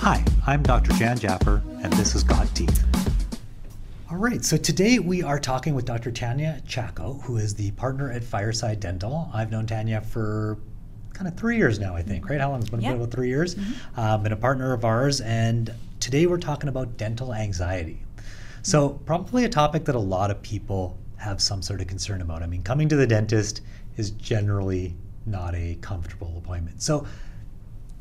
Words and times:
Hi, 0.00 0.24
I'm 0.46 0.62
Dr. 0.62 0.92
Jan 0.92 1.18
Japper, 1.18 1.62
and 1.82 1.92
this 1.94 2.14
is 2.14 2.22
Got 2.24 2.52
Teeth. 2.54 2.84
All 4.10 4.16
right, 4.16 4.44
so 4.44 4.56
today 4.56 4.98
we 4.98 5.22
are 5.22 5.38
talking 5.38 5.74
with 5.74 5.84
Dr. 5.84 6.10
Tanya 6.10 6.60
Chaco, 6.66 7.14
who 7.24 7.36
is 7.36 7.54
the 7.54 7.70
partner 7.72 8.10
at 8.10 8.24
Fireside 8.24 8.80
Dental. 8.80 9.30
I've 9.34 9.50
known 9.50 9.66
Tanya 9.66 10.00
for 10.00 10.58
kind 11.12 11.28
of 11.28 11.36
three 11.36 11.56
years 11.56 11.78
now, 11.78 11.94
I 11.94 12.02
think, 12.02 12.28
right? 12.28 12.40
How 12.40 12.50
long? 12.50 12.60
It's 12.60 12.70
been 12.70 12.80
Yeah. 12.80 12.92
about 12.92 13.10
three 13.10 13.28
years. 13.28 13.56
Uh, 13.96 14.16
been 14.18 14.32
a 14.32 14.36
partner 14.36 14.72
of 14.72 14.84
ours, 14.84 15.20
and 15.20 15.72
today 16.00 16.26
we're 16.26 16.38
talking 16.38 16.68
about 16.68 16.96
dental 16.96 17.34
anxiety. 17.34 18.00
So, 18.62 18.90
probably 18.90 19.44
a 19.44 19.48
topic 19.48 19.84
that 19.86 19.94
a 19.94 20.00
lot 20.00 20.30
of 20.30 20.40
people 20.42 20.96
have 21.16 21.40
some 21.40 21.62
sort 21.62 21.80
of 21.80 21.86
concern 21.86 22.22
about. 22.22 22.42
I 22.42 22.46
mean, 22.46 22.62
coming 22.62 22.88
to 22.88 22.96
the 22.96 23.06
dentist 23.06 23.60
is 23.96 24.10
generally 24.10 24.94
not 25.26 25.54
a 25.54 25.76
comfortable 25.80 26.34
appointment. 26.38 26.82
So, 26.82 27.06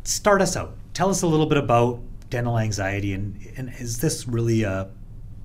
start 0.03 0.41
us 0.41 0.55
out. 0.55 0.75
Tell 0.97 1.11
us 1.11 1.21
a 1.21 1.27
little 1.27 1.45
bit 1.45 1.59
about 1.59 1.99
dental 2.31 2.57
anxiety, 2.57 3.13
and, 3.13 3.39
and 3.55 3.71
is 3.77 3.99
this 3.99 4.27
really 4.27 4.63
a 4.63 4.89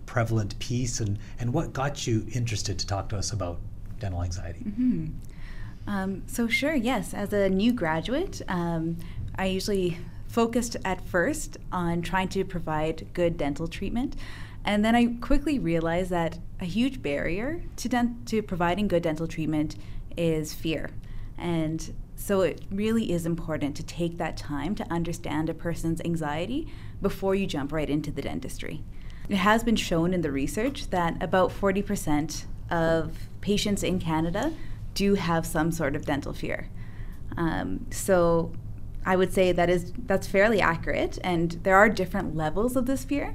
prevalent 0.07 0.59
piece, 0.61 0.99
and, 0.99 1.19
and 1.39 1.53
what 1.53 1.75
got 1.75 2.07
you 2.07 2.25
interested 2.33 2.79
to 2.79 2.87
talk 2.87 3.11
to 3.11 3.19
us 3.19 3.33
about 3.35 3.61
dental 4.01 4.23
anxiety? 4.23 4.61
Um, 5.87 6.23
so, 6.27 6.49
sure, 6.49 6.75
yes. 6.75 7.13
As 7.13 7.35
a 7.35 7.51
new 7.51 7.75
graduate, 7.75 8.41
um, 8.49 8.97
I 9.37 9.45
usually 9.45 9.99
focused 10.27 10.79
at 10.87 11.07
first 11.07 11.59
on 11.71 12.01
trying 12.01 12.29
to 12.29 12.47
provide 12.47 13.09
good 13.13 13.37
dental 13.37 13.69
treatment. 13.69 14.17
And 14.65 14.83
then 14.83 14.95
I 14.95 15.19
quickly 15.21 15.59
realized 15.59 16.09
that 16.09 16.39
a 16.61 16.65
huge 16.65 17.03
barrier 17.03 17.63
to, 17.77 17.91
dent- 17.91 18.27
to 18.29 18.43
providing 18.43 18.89
good 18.89 19.03
dental 19.03 19.29
treatment 19.29 19.77
is 20.17 20.55
fear. 20.55 20.89
And 21.37 21.93
so 22.23 22.43
it 22.43 22.63
really 22.71 23.11
is 23.11 23.27
important 23.27 23.75
to 23.75 23.83
take 23.83 24.17
that 24.19 24.37
time 24.37 24.77
to 24.77 24.93
understand 24.93 25.51
a 25.51 25.55
person's 25.55 26.01
anxiety 26.03 26.69
before 27.01 27.35
you 27.35 27.49
jump 27.49 27.73
right 27.73 27.91
into 27.91 28.13
the 28.13 28.23
dentistry. 28.23 28.85
It 29.29 29.39
has 29.39 29.65
been 29.65 29.75
shown 29.75 30.15
in 30.15 30.21
the 30.21 30.31
research 30.31 30.91
that 30.91 31.21
about 31.21 31.51
40% 31.51 32.45
of 32.71 33.27
patients 33.41 33.83
in 33.83 33.99
Canada 33.99 34.53
do 34.95 35.15
have 35.17 35.45
some 35.45 35.73
sort 35.73 35.97
of 35.97 36.05
dental 36.05 36.33
fear. 36.33 36.69
Um, 37.37 37.87
so 37.91 38.53
I 39.05 39.17
would 39.17 39.33
say 39.33 39.51
that 39.51 39.69
is 39.69 39.93
that's 40.07 40.29
fairly 40.29 40.61
accurate, 40.61 41.19
and 41.25 41.51
there 41.65 41.75
are 41.75 41.89
different 41.89 42.37
levels 42.37 42.77
of 42.77 42.87
this 42.87 43.03
fear. 43.03 43.35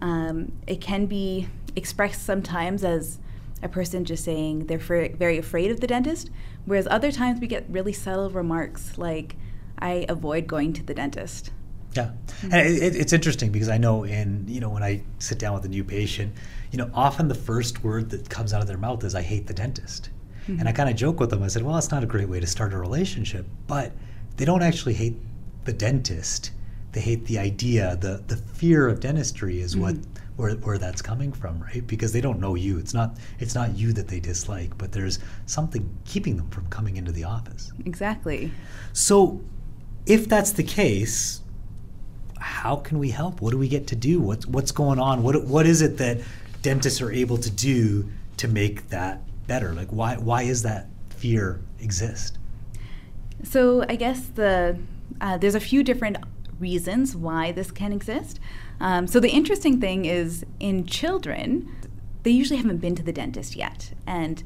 Um, 0.00 0.52
it 0.66 0.80
can 0.80 1.04
be 1.04 1.48
expressed 1.76 2.24
sometimes 2.24 2.82
as 2.82 3.18
a 3.62 3.68
person 3.68 4.04
just 4.04 4.24
saying 4.24 4.66
they're 4.66 4.78
fr- 4.78 5.14
very 5.14 5.38
afraid 5.38 5.70
of 5.70 5.80
the 5.80 5.86
dentist, 5.86 6.30
whereas 6.64 6.86
other 6.90 7.12
times 7.12 7.40
we 7.40 7.46
get 7.46 7.64
really 7.68 7.92
subtle 7.92 8.30
remarks 8.30 8.98
like, 8.98 9.36
"I 9.78 10.04
avoid 10.08 10.46
going 10.46 10.72
to 10.74 10.82
the 10.82 10.94
dentist." 10.94 11.50
Yeah, 11.94 12.10
mm-hmm. 12.26 12.52
and 12.52 12.66
it, 12.68 12.82
it- 12.82 12.96
it's 12.96 13.12
interesting 13.12 13.52
because 13.52 13.68
I 13.68 13.78
know 13.78 14.04
in 14.04 14.44
you 14.48 14.60
know 14.60 14.70
when 14.70 14.82
I 14.82 15.02
sit 15.18 15.38
down 15.38 15.54
with 15.54 15.64
a 15.64 15.68
new 15.68 15.84
patient, 15.84 16.34
you 16.70 16.78
know 16.78 16.90
often 16.94 17.28
the 17.28 17.34
first 17.34 17.84
word 17.84 18.10
that 18.10 18.28
comes 18.28 18.52
out 18.52 18.62
of 18.62 18.66
their 18.68 18.78
mouth 18.78 19.04
is 19.04 19.14
"I 19.14 19.22
hate 19.22 19.46
the 19.46 19.54
dentist," 19.54 20.10
mm-hmm. 20.46 20.58
and 20.58 20.68
I 20.68 20.72
kind 20.72 20.88
of 20.88 20.96
joke 20.96 21.20
with 21.20 21.30
them. 21.30 21.42
I 21.42 21.48
said, 21.48 21.62
"Well, 21.62 21.76
it's 21.76 21.90
not 21.90 22.02
a 22.02 22.06
great 22.06 22.28
way 22.28 22.40
to 22.40 22.46
start 22.46 22.72
a 22.72 22.78
relationship," 22.78 23.46
but 23.66 23.92
they 24.36 24.44
don't 24.44 24.62
actually 24.62 24.94
hate 24.94 25.16
the 25.64 25.72
dentist. 25.72 26.50
They 26.92 27.00
hate 27.00 27.24
the 27.24 27.38
idea, 27.38 27.96
the 27.96 28.22
the 28.26 28.36
fear 28.36 28.88
of 28.88 29.00
dentistry 29.00 29.60
is 29.60 29.76
what 29.76 29.96
where, 30.36 30.52
where 30.56 30.78
that's 30.78 31.02
coming 31.02 31.32
from, 31.32 31.60
right? 31.62 31.86
Because 31.86 32.12
they 32.12 32.20
don't 32.20 32.40
know 32.40 32.54
you. 32.54 32.78
It's 32.78 32.94
not 32.94 33.18
it's 33.38 33.54
not 33.54 33.76
you 33.76 33.92
that 33.92 34.08
they 34.08 34.20
dislike, 34.20 34.76
but 34.78 34.92
there's 34.92 35.18
something 35.46 35.88
keeping 36.04 36.36
them 36.36 36.48
from 36.50 36.66
coming 36.66 36.96
into 36.96 37.12
the 37.12 37.24
office. 37.24 37.72
Exactly. 37.84 38.50
So, 38.92 39.40
if 40.06 40.28
that's 40.28 40.52
the 40.52 40.62
case, 40.62 41.42
how 42.38 42.76
can 42.76 42.98
we 42.98 43.10
help? 43.10 43.40
What 43.40 43.50
do 43.50 43.58
we 43.58 43.68
get 43.68 43.86
to 43.88 43.96
do? 43.96 44.20
What's 44.20 44.46
what's 44.46 44.72
going 44.72 44.98
on? 44.98 45.22
What 45.22 45.44
what 45.44 45.66
is 45.66 45.82
it 45.82 45.98
that 45.98 46.20
dentists 46.62 47.00
are 47.00 47.12
able 47.12 47.38
to 47.38 47.50
do 47.50 48.08
to 48.38 48.48
make 48.48 48.88
that 48.88 49.22
better? 49.46 49.72
Like 49.72 49.88
why 49.88 50.16
why 50.16 50.42
is 50.42 50.62
that 50.62 50.88
fear 51.10 51.60
exist? 51.80 52.38
So 53.44 53.84
I 53.88 53.96
guess 53.96 54.26
the 54.26 54.78
uh, 55.20 55.36
there's 55.36 55.54
a 55.54 55.60
few 55.60 55.84
different 55.84 56.16
reasons 56.62 57.14
why 57.14 57.52
this 57.52 57.70
can 57.70 57.92
exist. 57.92 58.40
Um, 58.80 59.06
so 59.06 59.20
the 59.20 59.30
interesting 59.30 59.80
thing 59.80 60.06
is 60.06 60.46
in 60.58 60.86
children, 60.86 61.70
they 62.22 62.30
usually 62.30 62.56
haven't 62.56 62.78
been 62.78 62.94
to 62.94 63.02
the 63.02 63.12
dentist 63.12 63.56
yet, 63.56 63.92
and 64.06 64.42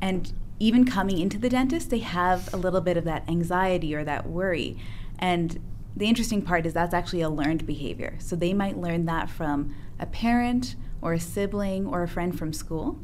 and 0.00 0.32
even 0.58 0.84
coming 0.84 1.18
into 1.18 1.38
the 1.38 1.48
dentist, 1.48 1.90
they 1.90 2.00
have 2.00 2.52
a 2.52 2.56
little 2.56 2.80
bit 2.80 2.96
of 2.96 3.04
that 3.04 3.28
anxiety 3.28 3.94
or 3.94 4.04
that 4.04 4.28
worry, 4.28 4.76
and 5.18 5.58
the 5.96 6.06
interesting 6.06 6.42
part 6.42 6.66
is 6.66 6.72
that's 6.72 6.94
actually 6.94 7.22
a 7.22 7.28
learned 7.28 7.66
behavior. 7.66 8.14
So 8.18 8.36
they 8.36 8.54
might 8.54 8.78
learn 8.78 9.04
that 9.06 9.28
from 9.28 9.74
a 9.98 10.06
parent 10.06 10.74
or 11.00 11.12
a 11.12 11.20
sibling 11.20 11.86
or 11.86 12.02
a 12.02 12.08
friend 12.08 12.36
from 12.38 12.52
school. 12.52 12.98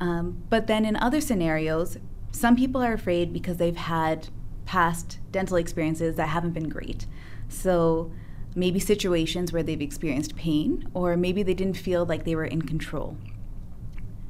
Um, 0.00 0.42
but 0.48 0.66
then 0.66 0.84
in 0.84 0.96
other 0.96 1.20
scenarios, 1.20 1.98
some 2.32 2.56
people 2.56 2.82
are 2.82 2.92
afraid 2.92 3.32
because 3.32 3.56
they've 3.56 3.76
had 3.76 4.28
past 4.66 5.18
dental 5.32 5.56
experiences 5.56 6.16
that 6.16 6.28
haven't 6.28 6.52
been 6.52 6.68
great. 6.68 7.06
So 7.48 8.10
maybe 8.54 8.78
situations 8.78 9.52
where 9.52 9.62
they've 9.62 9.80
experienced 9.80 10.36
pain, 10.36 10.88
or 10.92 11.16
maybe 11.16 11.42
they 11.42 11.54
didn't 11.54 11.76
feel 11.76 12.04
like 12.04 12.24
they 12.24 12.34
were 12.34 12.44
in 12.44 12.62
control. 12.62 13.16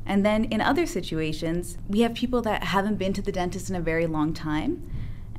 And 0.04 0.24
then 0.24 0.44
in 0.44 0.60
other 0.60 0.86
situations, 0.86 1.78
we 1.88 2.00
have 2.00 2.14
people 2.14 2.42
that 2.42 2.64
haven't 2.64 2.96
been 2.96 3.12
to 3.14 3.22
the 3.22 3.32
dentist 3.32 3.70
in 3.70 3.76
a 3.76 3.80
very 3.80 4.06
long 4.06 4.32
time, 4.32 4.88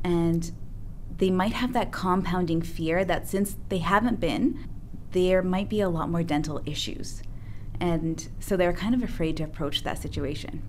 and 0.03 0.51
they 1.17 1.29
might 1.29 1.53
have 1.53 1.73
that 1.73 1.91
compounding 1.91 2.61
fear 2.61 3.05
that 3.05 3.27
since 3.27 3.55
they 3.69 3.79
haven't 3.79 4.19
been, 4.19 4.67
there 5.11 5.41
might 5.41 5.69
be 5.69 5.81
a 5.81 5.89
lot 5.89 6.09
more 6.09 6.23
dental 6.23 6.61
issues. 6.65 7.21
And 7.79 8.27
so 8.39 8.57
they're 8.57 8.73
kind 8.73 8.93
of 8.93 9.03
afraid 9.03 9.37
to 9.37 9.43
approach 9.43 9.83
that 9.83 10.01
situation. 10.01 10.61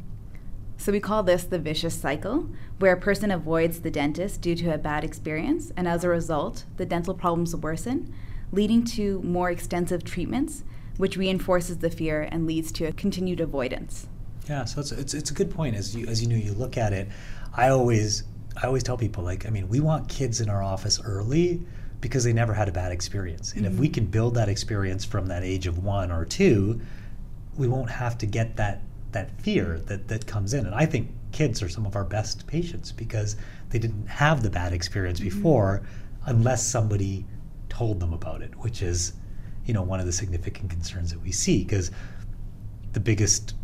So 0.88 0.92
we 0.92 1.00
call 1.00 1.22
this 1.22 1.44
the 1.44 1.58
vicious 1.58 1.94
cycle, 1.94 2.48
where 2.78 2.94
a 2.94 2.98
person 2.98 3.30
avoids 3.30 3.82
the 3.82 3.90
dentist 3.90 4.40
due 4.40 4.54
to 4.54 4.72
a 4.72 4.78
bad 4.78 5.04
experience, 5.04 5.70
and 5.76 5.86
as 5.86 6.02
a 6.02 6.08
result, 6.08 6.64
the 6.78 6.86
dental 6.86 7.12
problems 7.12 7.54
worsen, 7.54 8.14
leading 8.52 8.86
to 8.86 9.20
more 9.20 9.50
extensive 9.50 10.02
treatments, 10.02 10.64
which 10.96 11.18
reinforces 11.18 11.76
the 11.76 11.90
fear 11.90 12.22
and 12.32 12.46
leads 12.46 12.72
to 12.72 12.86
a 12.86 12.92
continued 12.92 13.38
avoidance. 13.38 14.08
Yeah, 14.48 14.64
so 14.64 14.80
it's, 14.80 14.90
it's, 14.90 15.12
it's 15.12 15.30
a 15.30 15.34
good 15.34 15.50
point. 15.50 15.76
As 15.76 15.94
you 15.94 16.06
as 16.06 16.22
you 16.22 16.28
know, 16.30 16.36
you 16.36 16.54
look 16.54 16.78
at 16.78 16.94
it. 16.94 17.08
I 17.54 17.68
always 17.68 18.24
I 18.56 18.66
always 18.66 18.82
tell 18.82 18.96
people 18.96 19.22
like 19.22 19.44
I 19.44 19.50
mean 19.50 19.68
we 19.68 19.80
want 19.80 20.08
kids 20.08 20.40
in 20.40 20.48
our 20.48 20.62
office 20.62 21.02
early 21.04 21.60
because 22.00 22.24
they 22.24 22.32
never 22.32 22.54
had 22.54 22.66
a 22.66 22.72
bad 22.72 22.92
experience, 22.92 23.52
and 23.52 23.66
if 23.66 23.74
we 23.74 23.88
mm-hmm. 23.88 23.92
can 23.92 24.06
build 24.06 24.36
that 24.36 24.48
experience 24.48 25.04
from 25.04 25.26
that 25.26 25.42
age 25.42 25.66
of 25.66 25.84
one 25.84 26.10
or 26.10 26.24
two, 26.24 26.80
we 27.58 27.68
won't 27.68 27.90
have 27.90 28.16
to 28.16 28.26
get 28.26 28.56
that 28.56 28.80
that 29.12 29.40
fear 29.40 29.80
that 29.86 30.08
that 30.08 30.26
comes 30.26 30.54
in. 30.54 30.66
And 30.66 30.74
I 30.74 30.86
think 30.86 31.10
kids 31.32 31.62
are 31.62 31.68
some 31.68 31.86
of 31.86 31.96
our 31.96 32.04
best 32.04 32.46
patients 32.46 32.92
because 32.92 33.36
they 33.70 33.78
didn't 33.78 34.06
have 34.06 34.42
the 34.42 34.50
bad 34.50 34.72
experience 34.72 35.20
mm-hmm. 35.20 35.36
before, 35.36 35.82
unless 36.26 36.66
somebody 36.66 37.26
told 37.68 38.00
them 38.00 38.12
about 38.12 38.42
it, 38.42 38.54
which 38.56 38.82
is 38.82 39.14
you 39.64 39.74
know 39.74 39.82
one 39.82 40.00
of 40.00 40.06
the 40.06 40.12
significant 40.12 40.70
concerns 40.70 41.10
that 41.10 41.22
we 41.22 41.32
see. 41.32 41.64
Because 41.64 41.90
the 42.92 43.00
biggest 43.00 43.54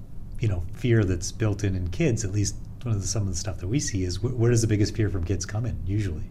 you 0.40 0.48
know 0.48 0.62
fear 0.72 1.04
that's 1.04 1.32
built 1.32 1.64
in 1.64 1.74
in 1.74 1.88
kids 1.88 2.24
at 2.24 2.32
least 2.32 2.56
one 2.82 2.94
of 2.94 3.00
the, 3.00 3.08
some 3.08 3.22
of 3.22 3.28
the 3.28 3.36
stuff 3.36 3.58
that 3.58 3.68
we 3.68 3.80
see 3.80 4.04
is 4.04 4.16
wh- 4.16 4.38
where 4.38 4.50
does 4.50 4.60
the 4.60 4.66
biggest 4.66 4.94
fear 4.94 5.08
from 5.08 5.24
kids 5.24 5.46
come 5.46 5.64
in? 5.64 5.80
Usually 5.86 6.24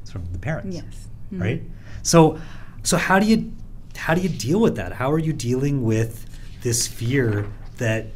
it's 0.00 0.10
from 0.10 0.24
the 0.32 0.38
parents 0.38 0.74
Yes. 0.74 1.08
Mm-hmm. 1.32 1.42
right? 1.42 1.62
So 2.02 2.40
so 2.82 2.96
how 2.96 3.18
do 3.18 3.26
you 3.26 3.52
how 3.96 4.14
do 4.14 4.20
you 4.20 4.28
deal 4.28 4.60
with 4.60 4.76
that? 4.76 4.92
How 4.92 5.12
are 5.12 5.18
you 5.18 5.32
dealing 5.32 5.84
with 5.84 6.24
this 6.62 6.86
fear 6.86 7.46
that 7.76 8.06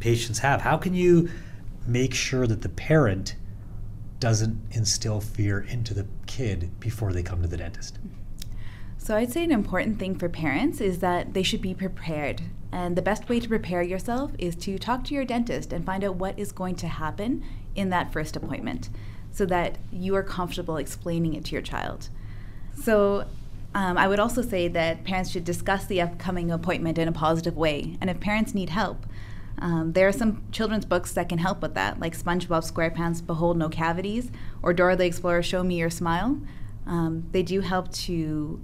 patients 0.00 0.40
have 0.40 0.62
how 0.62 0.76
can 0.76 0.94
you 0.94 1.28
make 1.86 2.14
sure 2.14 2.46
that 2.46 2.62
the 2.62 2.68
parent 2.68 3.36
doesn't 4.18 4.60
instill 4.72 5.20
fear 5.20 5.60
into 5.60 5.94
the 5.94 6.06
kid 6.26 6.70
before 6.78 7.12
they 7.12 7.22
come 7.22 7.40
to 7.42 7.48
the 7.48 7.56
dentist 7.56 7.98
So 8.98 9.16
I'd 9.16 9.32
say 9.32 9.44
an 9.44 9.52
important 9.52 9.98
thing 9.98 10.14
for 10.14 10.28
parents 10.28 10.80
is 10.80 10.98
that 10.98 11.32
they 11.32 11.42
should 11.42 11.62
be 11.62 11.74
prepared. 11.74 12.42
And 12.70 12.96
the 12.96 13.02
best 13.02 13.28
way 13.28 13.40
to 13.40 13.48
prepare 13.48 13.82
yourself 13.82 14.32
is 14.38 14.54
to 14.56 14.78
talk 14.78 15.04
to 15.04 15.14
your 15.14 15.24
dentist 15.24 15.72
and 15.72 15.84
find 15.84 16.04
out 16.04 16.16
what 16.16 16.38
is 16.38 16.52
going 16.52 16.76
to 16.76 16.88
happen 16.88 17.42
in 17.74 17.88
that 17.88 18.12
first 18.12 18.36
appointment 18.36 18.90
so 19.32 19.46
that 19.46 19.78
you 19.90 20.14
are 20.14 20.22
comfortable 20.22 20.76
explaining 20.76 21.34
it 21.34 21.44
to 21.46 21.52
your 21.52 21.62
child. 21.62 22.08
So 22.82 23.26
um, 23.74 23.96
I 23.96 24.08
would 24.08 24.18
also 24.18 24.42
say 24.42 24.68
that 24.68 25.04
parents 25.04 25.30
should 25.30 25.44
discuss 25.44 25.86
the 25.86 26.00
upcoming 26.00 26.50
appointment 26.50 26.98
in 26.98 27.08
a 27.08 27.12
positive 27.12 27.56
way. 27.56 27.96
And 28.00 28.10
if 28.10 28.20
parents 28.20 28.54
need 28.54 28.70
help, 28.70 29.06
um, 29.60 29.92
there 29.92 30.08
are 30.08 30.12
some 30.12 30.42
children's 30.52 30.84
books 30.84 31.12
that 31.12 31.28
can 31.28 31.38
help 31.38 31.62
with 31.62 31.74
that, 31.74 32.00
like 32.00 32.16
SpongeBob 32.16 32.70
SquarePants 32.70 33.24
Behold 33.24 33.56
No 33.56 33.68
Cavities 33.68 34.30
or 34.62 34.72
Dora 34.72 34.96
the 34.96 35.04
Explorer 35.04 35.42
Show 35.42 35.62
Me 35.62 35.76
Your 35.76 35.90
Smile. 35.90 36.40
Um, 36.86 37.26
they 37.32 37.42
do 37.42 37.60
help 37.60 37.92
to 37.92 38.60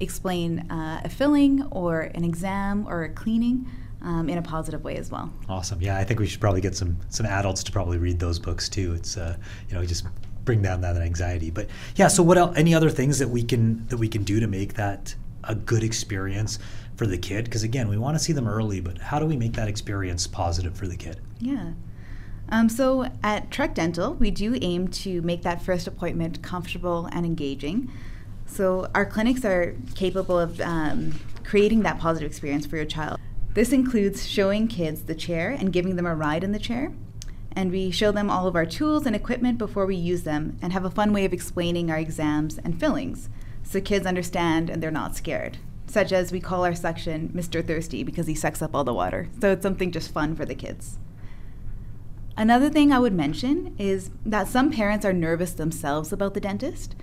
explain 0.00 0.70
uh, 0.70 1.02
a 1.04 1.08
filling 1.08 1.62
or 1.70 2.00
an 2.14 2.24
exam 2.24 2.86
or 2.88 3.04
a 3.04 3.08
cleaning 3.10 3.70
um, 4.02 4.28
in 4.28 4.38
a 4.38 4.42
positive 4.42 4.82
way 4.82 4.96
as 4.96 5.10
well. 5.10 5.32
Awesome. 5.48 5.80
Yeah, 5.80 5.96
I 5.96 6.04
think 6.04 6.20
we 6.20 6.26
should 6.26 6.40
probably 6.40 6.60
get 6.60 6.76
some 6.76 6.98
some 7.08 7.26
adults 7.26 7.62
to 7.64 7.72
probably 7.72 7.98
read 7.98 8.18
those 8.18 8.38
books 8.38 8.68
too. 8.68 8.94
It's 8.94 9.16
uh, 9.16 9.36
you 9.68 9.74
know, 9.74 9.84
just 9.84 10.06
bring 10.44 10.62
down 10.62 10.80
that 10.82 10.96
anxiety. 10.96 11.50
But 11.50 11.68
yeah, 11.96 12.08
so 12.08 12.22
what 12.22 12.36
else? 12.36 12.56
Any 12.56 12.74
other 12.74 12.90
things 12.90 13.18
that 13.18 13.28
we 13.28 13.42
can 13.42 13.86
that 13.88 13.96
we 13.96 14.08
can 14.08 14.24
do 14.24 14.40
to 14.40 14.46
make 14.46 14.74
that 14.74 15.14
a 15.44 15.54
good 15.54 15.82
experience 15.82 16.58
for 16.96 17.06
the 17.06 17.18
kid? 17.18 17.44
Because 17.44 17.62
again, 17.62 17.88
we 17.88 17.98
want 17.98 18.16
to 18.16 18.22
see 18.22 18.32
them 18.32 18.48
early, 18.48 18.80
but 18.80 18.98
how 18.98 19.18
do 19.18 19.26
we 19.26 19.36
make 19.36 19.52
that 19.54 19.68
experience 19.68 20.26
positive 20.26 20.76
for 20.76 20.86
the 20.86 20.96
kid? 20.96 21.20
Yeah. 21.40 21.72
Um, 22.48 22.68
so 22.68 23.10
at 23.22 23.50
Trek 23.50 23.74
Dental, 23.74 24.14
we 24.14 24.30
do 24.30 24.56
aim 24.60 24.88
to 24.88 25.22
make 25.22 25.42
that 25.42 25.62
first 25.62 25.86
appointment 25.86 26.42
comfortable 26.42 27.08
and 27.12 27.24
engaging. 27.24 27.90
So 28.46 28.88
our 28.94 29.06
clinics 29.06 29.44
are 29.44 29.74
capable 29.94 30.38
of 30.38 30.60
um, 30.60 31.18
creating 31.42 31.82
that 31.82 31.98
positive 31.98 32.30
experience 32.30 32.66
for 32.66 32.76
your 32.76 32.84
child. 32.84 33.18
This 33.54 33.72
includes 33.72 34.28
showing 34.28 34.68
kids 34.68 35.02
the 35.02 35.14
chair 35.14 35.50
and 35.50 35.72
giving 35.72 35.96
them 35.96 36.06
a 36.06 36.14
ride 36.14 36.44
in 36.44 36.52
the 36.52 36.58
chair. 36.58 36.92
And 37.52 37.70
we 37.70 37.92
show 37.92 38.10
them 38.10 38.30
all 38.30 38.48
of 38.48 38.56
our 38.56 38.66
tools 38.66 39.06
and 39.06 39.14
equipment 39.14 39.58
before 39.58 39.86
we 39.86 39.94
use 39.94 40.24
them 40.24 40.58
and 40.60 40.72
have 40.72 40.84
a 40.84 40.90
fun 40.90 41.12
way 41.12 41.24
of 41.24 41.32
explaining 41.32 41.88
our 41.90 41.98
exams 41.98 42.58
and 42.58 42.78
fillings 42.78 43.28
so 43.62 43.80
kids 43.80 44.06
understand 44.06 44.68
and 44.68 44.82
they're 44.82 44.90
not 44.90 45.16
scared. 45.16 45.58
Such 45.94 46.10
as 46.10 46.32
we 46.32 46.40
call 46.40 46.64
our 46.64 46.74
section 46.74 47.28
Mr. 47.28 47.64
Thirsty 47.64 48.02
because 48.02 48.26
he 48.26 48.34
sucks 48.34 48.60
up 48.60 48.74
all 48.74 48.82
the 48.82 48.92
water. 48.92 49.28
So 49.40 49.52
it's 49.52 49.62
something 49.62 49.92
just 49.92 50.12
fun 50.12 50.34
for 50.34 50.44
the 50.44 50.56
kids. 50.56 50.98
Another 52.36 52.68
thing 52.68 52.90
I 52.90 52.98
would 52.98 53.12
mention 53.12 53.76
is 53.78 54.10
that 54.26 54.48
some 54.48 54.72
parents 54.72 55.06
are 55.06 55.12
nervous 55.12 55.52
themselves 55.52 56.12
about 56.12 56.34
the 56.34 56.40
dentist. 56.40 56.96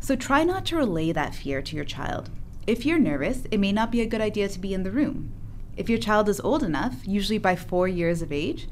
So 0.00 0.16
try 0.16 0.42
not 0.42 0.66
to 0.66 0.76
relay 0.76 1.12
that 1.12 1.36
fear 1.36 1.62
to 1.62 1.76
your 1.76 1.84
child. 1.84 2.30
If 2.66 2.84
you're 2.84 2.98
nervous, 2.98 3.44
it 3.52 3.60
may 3.60 3.70
not 3.70 3.92
be 3.92 4.00
a 4.00 4.06
good 4.06 4.20
idea 4.20 4.48
to 4.48 4.58
be 4.58 4.74
in 4.74 4.82
the 4.82 4.90
room. 4.90 5.32
If 5.76 5.88
your 5.88 6.00
child 6.00 6.28
is 6.28 6.40
old 6.40 6.64
enough, 6.64 6.96
usually 7.06 7.38
by 7.38 7.54
four 7.54 7.86
years 7.86 8.22
of 8.22 8.32
age, 8.32 8.66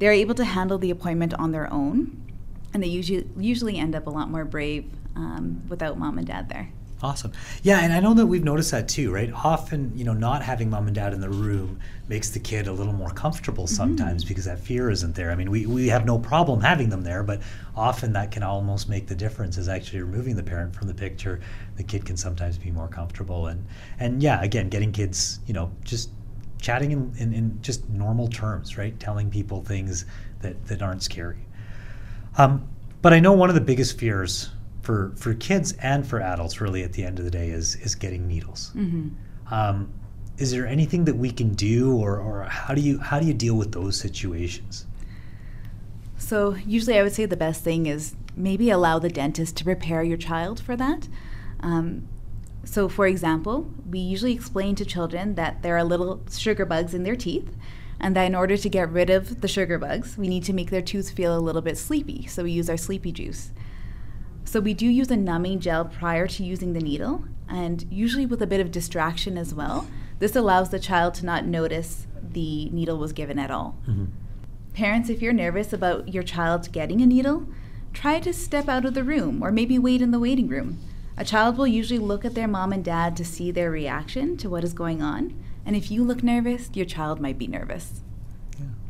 they're 0.00 0.12
able 0.12 0.34
to 0.34 0.44
handle 0.44 0.76
the 0.76 0.90
appointment 0.90 1.32
on 1.32 1.52
their 1.52 1.72
own, 1.72 2.30
and 2.74 2.82
they 2.82 2.88
usually, 2.88 3.26
usually 3.38 3.78
end 3.78 3.94
up 3.94 4.06
a 4.06 4.10
lot 4.10 4.30
more 4.30 4.44
brave 4.44 4.84
um, 5.16 5.62
without 5.66 5.98
mom 5.98 6.18
and 6.18 6.26
dad 6.26 6.50
there. 6.50 6.72
Awesome. 7.00 7.30
Yeah, 7.62 7.78
and 7.78 7.92
I 7.92 8.00
know 8.00 8.12
that 8.14 8.26
we've 8.26 8.42
noticed 8.42 8.72
that 8.72 8.88
too, 8.88 9.12
right? 9.12 9.32
Often, 9.32 9.92
you 9.94 10.04
know, 10.04 10.14
not 10.14 10.42
having 10.42 10.68
mom 10.68 10.88
and 10.88 10.96
dad 10.96 11.14
in 11.14 11.20
the 11.20 11.28
room 11.30 11.78
makes 12.08 12.30
the 12.30 12.40
kid 12.40 12.66
a 12.66 12.72
little 12.72 12.92
more 12.92 13.10
comfortable 13.10 13.64
mm-hmm. 13.64 13.74
sometimes 13.74 14.24
mm-hmm. 14.24 14.28
because 14.28 14.46
that 14.46 14.58
fear 14.58 14.90
isn't 14.90 15.14
there. 15.14 15.30
I 15.30 15.36
mean, 15.36 15.48
we, 15.48 15.64
we 15.66 15.86
have 15.88 16.04
no 16.04 16.18
problem 16.18 16.60
having 16.60 16.88
them 16.88 17.02
there, 17.02 17.22
but 17.22 17.40
often 17.76 18.12
that 18.14 18.32
can 18.32 18.42
almost 18.42 18.88
make 18.88 19.06
the 19.06 19.14
difference 19.14 19.58
is 19.58 19.68
actually 19.68 20.00
removing 20.00 20.34
the 20.34 20.42
parent 20.42 20.74
from 20.74 20.88
the 20.88 20.94
picture. 20.94 21.40
The 21.76 21.84
kid 21.84 22.04
can 22.04 22.16
sometimes 22.16 22.58
be 22.58 22.72
more 22.72 22.88
comfortable. 22.88 23.46
And, 23.46 23.64
and 24.00 24.20
yeah, 24.20 24.42
again, 24.42 24.68
getting 24.68 24.90
kids, 24.90 25.38
you 25.46 25.54
know, 25.54 25.70
just 25.84 26.10
chatting 26.60 26.90
in, 26.90 27.12
in, 27.18 27.32
in 27.32 27.62
just 27.62 27.88
normal 27.90 28.26
terms, 28.26 28.76
right? 28.76 28.98
Telling 28.98 29.30
people 29.30 29.62
things 29.62 30.04
that, 30.42 30.66
that 30.66 30.82
aren't 30.82 31.04
scary. 31.04 31.46
Um, 32.36 32.68
but 33.02 33.12
I 33.12 33.20
know 33.20 33.34
one 33.34 33.48
of 33.48 33.54
the 33.54 33.60
biggest 33.60 34.00
fears 34.00 34.50
for 34.88 35.12
for 35.16 35.34
kids 35.34 35.74
and 35.82 36.06
for 36.06 36.18
adults 36.18 36.62
really 36.62 36.82
at 36.82 36.94
the 36.94 37.04
end 37.04 37.18
of 37.18 37.24
the 37.26 37.30
day 37.30 37.50
is 37.50 37.76
is 37.76 37.94
getting 37.94 38.26
needles. 38.26 38.72
Mm-hmm. 38.74 39.08
um, 39.52 39.92
is 40.38 40.50
there 40.50 40.66
anything 40.66 41.04
that 41.04 41.16
we 41.16 41.30
can 41.30 41.50
do 41.52 41.94
or, 41.94 42.16
or 42.16 42.44
how 42.44 42.72
do 42.72 42.80
you 42.80 42.98
how 42.98 43.20
do 43.20 43.26
you 43.26 43.34
deal 43.34 43.54
with 43.54 43.72
those 43.72 44.00
situations? 44.00 44.86
So 46.16 46.56
usually 46.66 46.98
i 46.98 47.02
would 47.02 47.12
say 47.12 47.26
the 47.26 47.36
best 47.36 47.62
thing 47.62 47.84
is 47.84 48.16
maybe 48.34 48.70
allow 48.70 48.98
the 48.98 49.10
dentist 49.10 49.58
to 49.58 49.64
prepare 49.64 50.02
your 50.02 50.16
child 50.16 50.58
for 50.58 50.74
that. 50.76 51.06
Um, 51.60 52.08
so 52.64 52.88
for 52.88 53.06
example 53.06 53.70
we 53.90 53.98
usually 53.98 54.32
explain 54.32 54.74
to 54.76 54.86
children 54.86 55.34
that 55.34 55.60
there 55.60 55.76
are 55.76 55.84
little 55.84 56.22
sugar 56.30 56.64
bugs 56.64 56.94
in 56.94 57.02
their 57.02 57.16
teeth 57.26 57.50
and 58.00 58.16
that 58.16 58.24
in 58.24 58.34
order 58.34 58.56
to 58.56 58.68
get 58.70 58.88
rid 58.90 59.10
of 59.10 59.42
the 59.42 59.48
sugar 59.48 59.76
bugs 59.76 60.16
we 60.16 60.28
need 60.28 60.44
to 60.44 60.54
make 60.54 60.70
their 60.70 60.86
tooth 60.92 61.10
feel 61.10 61.36
a 61.36 61.44
little 61.48 61.64
bit 61.68 61.76
sleepy. 61.76 62.26
So 62.26 62.44
we 62.44 62.52
use 62.52 62.70
our 62.70 62.78
sleepy 62.78 63.12
juice 63.12 63.50
so 64.48 64.60
we 64.60 64.72
do 64.72 64.86
use 64.86 65.10
a 65.10 65.16
numbing 65.16 65.60
gel 65.60 65.84
prior 65.84 66.26
to 66.26 66.42
using 66.42 66.72
the 66.72 66.80
needle, 66.80 67.24
and 67.48 67.84
usually 67.90 68.24
with 68.24 68.40
a 68.40 68.46
bit 68.46 68.60
of 68.60 68.72
distraction 68.72 69.36
as 69.36 69.52
well. 69.52 69.86
This 70.20 70.34
allows 70.34 70.70
the 70.70 70.78
child 70.78 71.12
to 71.14 71.26
not 71.26 71.44
notice 71.44 72.06
the 72.22 72.70
needle 72.70 72.96
was 72.96 73.12
given 73.12 73.38
at 73.38 73.50
all. 73.50 73.76
Mm-hmm. 73.86 74.06
Parents, 74.72 75.10
if 75.10 75.20
you're 75.20 75.34
nervous 75.34 75.74
about 75.74 76.14
your 76.14 76.22
child 76.22 76.72
getting 76.72 77.02
a 77.02 77.06
needle, 77.06 77.46
try 77.92 78.20
to 78.20 78.32
step 78.32 78.68
out 78.68 78.86
of 78.86 78.94
the 78.94 79.04
room 79.04 79.42
or 79.42 79.52
maybe 79.52 79.78
wait 79.78 80.00
in 80.00 80.12
the 80.12 80.18
waiting 80.18 80.48
room. 80.48 80.78
A 81.18 81.24
child 81.24 81.58
will 81.58 81.66
usually 81.66 81.98
look 81.98 82.24
at 82.24 82.34
their 82.34 82.48
mom 82.48 82.72
and 82.72 82.84
dad 82.84 83.16
to 83.16 83.24
see 83.24 83.50
their 83.50 83.70
reaction 83.70 84.36
to 84.38 84.48
what 84.48 84.64
is 84.64 84.72
going 84.72 85.02
on. 85.02 85.34
And 85.66 85.76
if 85.76 85.90
you 85.90 86.02
look 86.04 86.22
nervous, 86.22 86.70
your 86.72 86.86
child 86.86 87.20
might 87.20 87.36
be 87.36 87.48
nervous. 87.48 88.02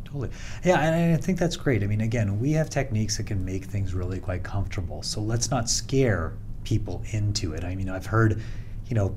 Totally. 0.09 0.31
Yeah, 0.65 0.81
and 0.81 1.15
I 1.15 1.19
think 1.19 1.39
that's 1.39 1.57
great. 1.57 1.83
I 1.83 1.87
mean, 1.87 2.01
again, 2.01 2.41
we 2.41 2.53
have 2.53 2.71
techniques 2.71 3.19
that 3.19 3.27
can 3.27 3.45
make 3.45 3.67
things 3.67 3.93
really 3.93 4.19
quite 4.19 4.43
comfortable. 4.43 5.03
So 5.03 5.21
let's 5.21 5.51
not 5.51 5.69
scare 5.69 6.33
people 6.65 7.03
into 7.11 7.53
it. 7.53 7.63
I 7.63 7.75
mean, 7.75 7.91
I've 7.91 8.07
heard, 8.07 8.41
you 8.87 8.95
know, 8.95 9.15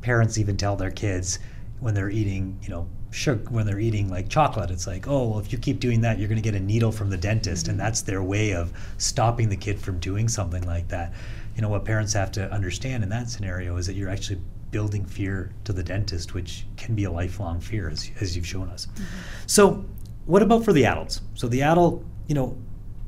parents 0.00 0.38
even 0.38 0.56
tell 0.56 0.74
their 0.74 0.90
kids 0.90 1.38
when 1.78 1.94
they're 1.94 2.10
eating, 2.10 2.58
you 2.62 2.70
know, 2.70 2.88
sugar, 3.12 3.44
when 3.50 3.66
they're 3.66 3.78
eating 3.78 4.10
like 4.10 4.28
chocolate, 4.28 4.70
it's 4.72 4.86
like, 4.86 5.06
oh, 5.06 5.28
well, 5.28 5.38
if 5.38 5.52
you 5.52 5.58
keep 5.58 5.78
doing 5.78 6.00
that, 6.00 6.18
you're 6.18 6.28
going 6.28 6.42
to 6.42 6.50
get 6.50 6.56
a 6.56 6.64
needle 6.64 6.90
from 6.90 7.08
the 7.08 7.16
dentist. 7.16 7.64
Mm-hmm. 7.64 7.72
And 7.72 7.80
that's 7.80 8.02
their 8.02 8.22
way 8.22 8.52
of 8.52 8.72
stopping 8.98 9.48
the 9.48 9.56
kid 9.56 9.80
from 9.80 10.00
doing 10.00 10.28
something 10.28 10.62
like 10.64 10.88
that. 10.88 11.12
You 11.54 11.62
know, 11.62 11.68
what 11.68 11.84
parents 11.84 12.14
have 12.14 12.32
to 12.32 12.50
understand 12.50 13.04
in 13.04 13.10
that 13.10 13.28
scenario 13.28 13.76
is 13.76 13.86
that 13.86 13.94
you're 13.94 14.08
actually 14.08 14.40
building 14.72 15.04
fear 15.04 15.52
to 15.64 15.72
the 15.72 15.82
dentist, 15.82 16.34
which 16.34 16.66
can 16.76 16.96
be 16.96 17.04
a 17.04 17.10
lifelong 17.10 17.60
fear, 17.60 17.90
as, 17.90 18.10
as 18.20 18.34
you've 18.34 18.46
shown 18.46 18.68
us. 18.70 18.86
Mm-hmm. 18.86 19.04
So, 19.46 19.84
what 20.26 20.42
about 20.42 20.64
for 20.64 20.72
the 20.72 20.86
adults? 20.86 21.20
So 21.34 21.48
the 21.48 21.62
adult, 21.62 22.04
you 22.26 22.34
know, 22.34 22.56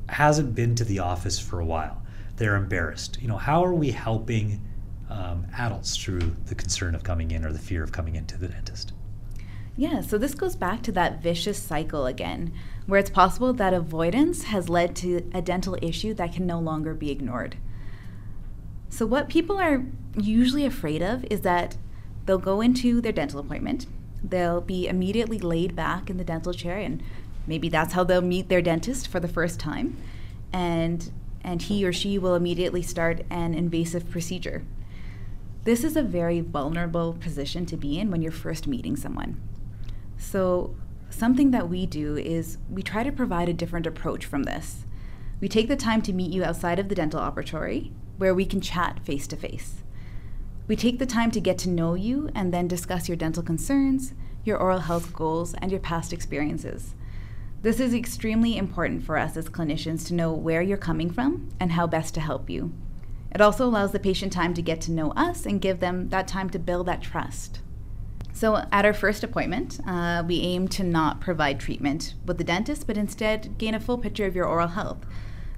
hasn't 0.09 0.55
been 0.55 0.75
to 0.75 0.83
the 0.83 0.99
office 0.99 1.39
for 1.39 1.59
a 1.59 1.65
while. 1.65 2.01
They're 2.37 2.55
embarrassed. 2.55 3.17
You 3.21 3.27
know, 3.27 3.37
how 3.37 3.63
are 3.63 3.73
we 3.73 3.91
helping 3.91 4.61
um, 5.09 5.47
adults 5.57 5.95
through 5.95 6.35
the 6.45 6.55
concern 6.55 6.95
of 6.95 7.03
coming 7.03 7.31
in 7.31 7.45
or 7.45 7.51
the 7.51 7.59
fear 7.59 7.83
of 7.83 7.91
coming 7.91 8.15
into 8.15 8.37
the 8.37 8.47
dentist? 8.47 8.91
Yeah, 9.77 10.01
so 10.01 10.17
this 10.17 10.35
goes 10.35 10.55
back 10.55 10.83
to 10.83 10.91
that 10.93 11.21
vicious 11.21 11.61
cycle 11.61 12.05
again, 12.05 12.53
where 12.85 12.99
it's 12.99 13.09
possible 13.09 13.51
that 13.53 13.73
avoidance 13.73 14.43
has 14.43 14.69
led 14.69 14.95
to 14.97 15.29
a 15.33 15.41
dental 15.41 15.77
issue 15.81 16.13
that 16.13 16.33
can 16.33 16.45
no 16.45 16.59
longer 16.59 16.93
be 16.93 17.11
ignored. 17.11 17.57
So, 18.89 19.05
what 19.05 19.27
people 19.27 19.57
are 19.57 19.83
usually 20.17 20.65
afraid 20.65 21.01
of 21.01 21.25
is 21.29 21.41
that 21.41 21.75
they'll 22.25 22.37
go 22.37 22.61
into 22.61 23.01
their 23.01 23.11
dental 23.11 23.39
appointment, 23.39 23.85
they'll 24.29 24.61
be 24.61 24.87
immediately 24.87 25.39
laid 25.39 25.75
back 25.75 26.09
in 26.09 26.17
the 26.17 26.23
dental 26.23 26.53
chair 26.53 26.77
and 26.77 27.01
maybe 27.47 27.69
that's 27.69 27.93
how 27.93 28.03
they'll 28.03 28.21
meet 28.21 28.49
their 28.49 28.61
dentist 28.61 29.07
for 29.07 29.19
the 29.19 29.27
first 29.27 29.59
time. 29.59 29.97
And 30.51 31.11
and 31.43 31.61
he 31.61 31.85
or 31.85 31.93
she 31.93 32.17
will 32.17 32.33
immediately 32.33 32.81
start 32.81 33.21
an 33.29 33.53
invasive 33.53 34.09
procedure. 34.09 34.63
This 35.63 35.83
is 35.83 35.95
a 35.95 36.01
very 36.01 36.39
vulnerable 36.39 37.13
position 37.13 37.67
to 37.67 37.77
be 37.77 37.99
in 37.99 38.09
when 38.09 38.23
you're 38.23 38.31
first 38.31 38.65
meeting 38.65 38.95
someone. 38.95 39.39
So 40.17 40.75
something 41.11 41.51
that 41.51 41.69
we 41.69 41.85
do 41.85 42.17
is 42.17 42.57
we 42.67 42.81
try 42.81 43.03
to 43.03 43.11
provide 43.11 43.47
a 43.47 43.53
different 43.53 43.85
approach 43.85 44.25
from 44.25 44.43
this. 44.43 44.85
We 45.39 45.47
take 45.47 45.67
the 45.67 45.75
time 45.75 46.01
to 46.03 46.13
meet 46.13 46.31
you 46.31 46.43
outside 46.43 46.79
of 46.79 46.89
the 46.89 46.95
dental 46.95 47.19
operatory 47.19 47.91
where 48.17 48.33
we 48.33 48.45
can 48.45 48.61
chat 48.61 48.99
face 49.03 49.27
to 49.27 49.35
face 49.35 49.83
we 50.67 50.75
take 50.75 50.99
the 50.99 51.05
time 51.05 51.31
to 51.31 51.39
get 51.39 51.57
to 51.59 51.69
know 51.69 51.93
you 51.93 52.29
and 52.33 52.53
then 52.53 52.67
discuss 52.67 53.07
your 53.07 53.15
dental 53.15 53.43
concerns, 53.43 54.13
your 54.43 54.57
oral 54.57 54.79
health 54.79 55.13
goals, 55.13 55.53
and 55.55 55.71
your 55.71 55.79
past 55.79 56.11
experiences. 56.11 56.95
This 57.61 57.79
is 57.79 57.93
extremely 57.93 58.57
important 58.57 59.03
for 59.03 59.17
us 59.17 59.37
as 59.37 59.49
clinicians 59.49 60.07
to 60.07 60.13
know 60.13 60.31
where 60.33 60.61
you're 60.61 60.77
coming 60.77 61.11
from 61.11 61.49
and 61.59 61.71
how 61.71 61.87
best 61.87 62.13
to 62.15 62.21
help 62.21 62.49
you. 62.49 62.73
It 63.33 63.41
also 63.41 63.65
allows 63.65 63.91
the 63.91 63.99
patient 63.99 64.31
time 64.31 64.53
to 64.53 64.61
get 64.61 64.81
to 64.81 64.91
know 64.91 65.11
us 65.11 65.45
and 65.45 65.61
give 65.61 65.79
them 65.79 66.09
that 66.09 66.27
time 66.27 66.49
to 66.51 66.59
build 66.59 66.87
that 66.87 67.01
trust. 67.01 67.61
So, 68.33 68.65
at 68.71 68.85
our 68.85 68.93
first 68.93 69.23
appointment, 69.23 69.79
uh, 69.87 70.23
we 70.27 70.41
aim 70.41 70.67
to 70.69 70.83
not 70.83 71.21
provide 71.21 71.59
treatment 71.59 72.15
with 72.25 72.37
the 72.37 72.43
dentist, 72.43 72.85
but 72.85 72.97
instead 72.97 73.57
gain 73.57 73.73
a 73.73 73.79
full 73.79 73.97
picture 73.97 74.25
of 74.25 74.35
your 74.35 74.45
oral 74.45 74.69
health. 74.69 75.05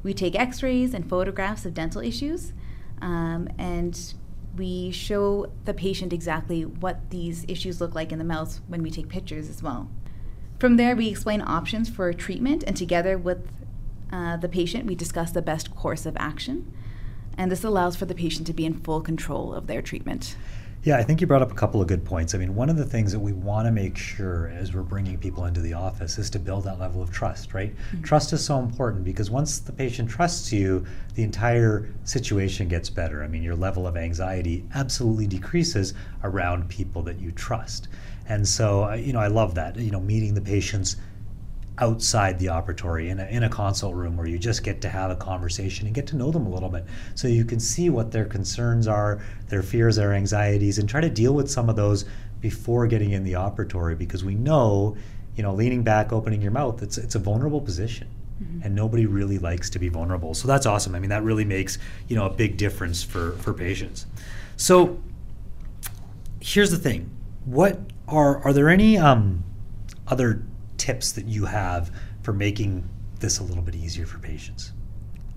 We 0.04 0.14
take 0.14 0.36
x 0.36 0.62
rays 0.62 0.94
and 0.94 1.10
photographs 1.10 1.66
of 1.66 1.74
dental 1.74 2.02
issues 2.02 2.54
um, 3.02 3.50
and 3.58 4.14
we 4.58 4.92
show 4.92 5.52
the 5.66 5.74
patient 5.74 6.12
exactly 6.12 6.66
what 6.66 7.10
these 7.10 7.46
issues 7.48 7.80
look 7.80 7.96
like 7.96 8.12
in 8.12 8.20
the 8.20 8.26
mouth 8.26 8.60
when 8.68 8.82
we 8.82 8.92
take 8.92 9.08
pictures 9.08 9.50
as 9.50 9.64
well. 9.64 9.90
From 10.60 10.78
there, 10.78 10.96
we 10.96 11.08
explain 11.08 11.42
options 11.42 11.90
for 11.90 12.12
treatment, 12.14 12.64
and 12.66 12.76
together 12.76 13.18
with 13.18 13.48
uh, 14.12 14.38
the 14.38 14.50
patient, 14.50 14.86
we 14.86 14.96
discuss 14.96 15.32
the 15.32 15.42
best 15.42 15.76
course 15.76 16.06
of 16.06 16.18
action. 16.18 16.72
And 17.38 17.52
this 17.52 17.64
allows 17.64 17.96
for 17.96 18.06
the 18.06 18.16
patient 18.16 18.48
to 18.48 18.54
be 18.54 18.66
in 18.66 18.74
full 18.74 19.02
control 19.02 19.54
of 19.54 19.68
their 19.68 19.84
treatment. 19.84 20.36
Yeah, 20.88 20.96
I 20.96 21.04
think 21.04 21.20
you 21.20 21.28
brought 21.28 21.42
up 21.42 21.52
a 21.52 21.56
couple 21.56 21.82
of 21.82 21.88
good 21.90 22.06
points. 22.06 22.34
I 22.34 22.38
mean, 22.38 22.56
one 22.56 22.70
of 22.70 22.78
the 22.78 22.86
things 22.86 23.12
that 23.12 23.20
we 23.20 23.34
want 23.34 23.68
to 23.68 23.74
make 23.74 23.98
sure 23.98 24.48
as 24.56 24.74
we're 24.74 24.84
bringing 24.84 25.18
people 25.18 25.44
into 25.44 25.60
the 25.60 25.74
office 25.74 26.18
is 26.18 26.30
to 26.30 26.40
build 26.40 26.64
that 26.64 26.80
level 26.80 27.02
of 27.02 27.12
trust, 27.12 27.54
right? 27.54 27.76
Mm-hmm. 27.76 28.04
Trust 28.04 28.32
is 28.32 28.42
so 28.42 28.60
important 28.60 29.04
because 29.04 29.30
once 29.30 29.60
the 29.60 29.74
patient 29.74 30.10
trusts 30.10 30.54
you, 30.54 30.86
the 31.16 31.24
entire 31.24 31.90
situation 32.06 32.70
gets 32.70 32.90
better. 32.90 33.22
I 33.22 33.28
mean, 33.28 33.44
your 33.44 33.58
level 33.58 33.86
of 33.86 33.98
anxiety 33.98 34.64
absolutely 34.76 35.28
decreases 35.28 35.94
around 36.24 36.70
people 36.70 37.02
that 37.02 37.20
you 37.20 37.34
trust. 37.34 37.90
And 38.30 38.48
so, 38.48 38.94
you 38.94 39.12
know, 39.12 39.20
I 39.20 39.28
love 39.28 39.56
that, 39.56 39.76
you 39.76 39.92
know, 39.92 40.00
meeting 40.00 40.36
the 40.36 40.42
patients 40.42 40.96
outside 41.80 42.40
the 42.40 42.48
operatory 42.48 43.10
in 43.10 43.20
a, 43.20 43.26
in 43.26 43.44
a 43.44 43.50
consult 43.50 43.94
room 43.94 44.18
where 44.18 44.28
you 44.28 44.40
just 44.40 44.64
get 44.64 44.82
to 44.82 44.90
have 44.90 45.12
a 45.12 45.16
conversation 45.16 45.86
and 45.86 45.94
get 45.94 46.08
to 46.08 46.16
know 46.16 46.32
them 46.32 46.48
a 46.48 46.50
little 46.50 46.70
bit. 46.70 46.86
So 47.16 47.28
you 47.28 47.46
can 47.46 47.60
see 47.60 47.90
what 47.90 48.12
their 48.12 48.26
concerns 48.26 48.88
are 48.88 49.22
their 49.48 49.62
fears 49.62 49.96
their 49.96 50.14
anxieties 50.14 50.80
and 50.80 50.90
try 50.90 51.02
to 51.02 51.10
deal 51.10 51.34
with 51.34 51.50
some 51.50 51.70
of 51.70 51.76
those 51.76 52.06
before 52.42 52.88
getting 52.88 53.12
in 53.12 53.24
the 53.24 53.34
operatory 53.34 53.98
because 53.98 54.24
we 54.24 54.36
know 54.36 54.96
you 55.36 55.44
know 55.44 55.54
leaning 55.54 55.84
back 55.84 56.12
opening 56.12 56.42
your 56.42 56.52
mouth 56.52 56.82
it's 56.82 56.98
it's 56.98 57.16
a 57.16 57.20
vulnerable 57.20 57.62
position. 57.62 58.08
Mm-hmm. 58.42 58.62
and 58.66 58.76
nobody 58.76 59.08
really 59.08 59.40
likes 59.40 59.68
to 59.72 59.80
be 59.80 59.90
vulnerable. 59.90 60.36
So 60.36 60.48
that's 60.48 60.68
awesome. 60.68 60.94
I 60.94 61.00
mean 61.00 61.10
that 61.10 61.24
really 61.24 61.44
makes 61.44 61.80
you 62.08 62.16
know 62.16 62.28
a 62.28 62.30
big 62.30 62.56
difference 62.56 63.02
for 63.02 63.32
for 63.32 63.52
patients. 63.52 64.06
So 64.58 65.00
here's 66.40 66.70
the 66.70 66.78
thing. 66.78 67.10
What 67.46 67.80
are 68.08 68.38
are 68.44 68.54
there 68.54 68.70
any 68.70 68.96
um, 68.96 69.44
other 70.08 70.44
tips 70.88 71.12
that 71.12 71.28
you 71.28 71.44
have 71.46 71.92
for 72.22 72.32
making 72.32 72.88
this 73.20 73.40
a 73.40 73.44
little 73.44 73.62
bit 73.62 73.76
easier 73.76 74.06
for 74.06 74.20
patients? 74.20 74.72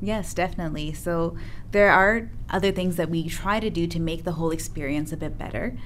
Yes, 0.00 0.33
definitely. 0.33 0.92
So 0.92 1.37
there 1.73 1.90
are 1.90 2.30
other 2.49 2.71
things 2.71 2.95
that 2.97 3.11
we 3.11 3.28
try 3.28 3.59
to 3.59 3.69
do 3.69 3.88
to 3.88 3.99
make 3.99 4.23
the 4.23 4.33
whole 4.33 4.52
experience 4.52 5.12
a 5.12 5.16
bit 5.16 5.37
better. 5.37 5.76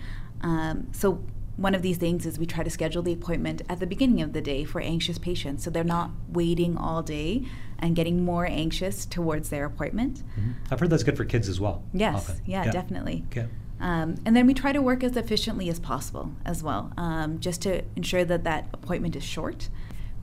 Um, 0.43 0.89
so 0.93 1.25
one 1.57 1.75
of 1.75 1.81
these 1.81 1.97
things 1.97 2.27
is 2.27 2.39
we 2.39 2.45
try 2.45 2.63
to 2.63 2.69
schedule 2.69 3.03
the 3.03 3.15
appointment 3.15 3.63
at 3.71 3.81
the 3.81 3.87
beginning 3.87 4.21
of 4.21 4.35
the 4.35 4.43
day 4.43 4.65
for 4.65 4.83
anxious 4.83 5.19
patients 5.19 5.65
so 5.65 5.71
they're 5.71 5.83
not 5.83 6.11
waiting 6.29 6.77
all 6.77 7.03
day 7.03 7.47
and 7.79 7.97
getting 7.97 8.23
more 8.23 8.45
anxious 8.45 9.07
towards 9.07 9.49
their 9.49 9.65
appointment. 9.65 10.23
Mm-hmm. 10.39 10.53
I've 10.71 10.81
heard 10.81 10.91
that's 10.91 11.05
good 11.05 11.17
for 11.17 11.25
kids 11.25 11.49
as 11.49 11.59
well. 11.59 11.83
Yes, 11.95 12.41
yeah, 12.45 12.65
yeah, 12.65 12.71
definitely. 12.71 13.25
Okay. 13.31 13.47
Um, 13.81 14.17
and 14.25 14.37
then 14.37 14.47
we 14.47 14.55
try 14.55 14.73
to 14.73 14.81
work 14.81 15.03
as 15.03 15.17
efficiently 15.17 15.69
as 15.69 15.81
possible 15.81 16.33
as 16.45 16.63
well, 16.63 16.93
um, 16.97 17.41
just 17.41 17.63
to 17.63 17.83
ensure 17.97 18.25
that 18.25 18.45
that 18.45 18.69
appointment 18.73 19.17
is 19.17 19.25
short. 19.25 19.69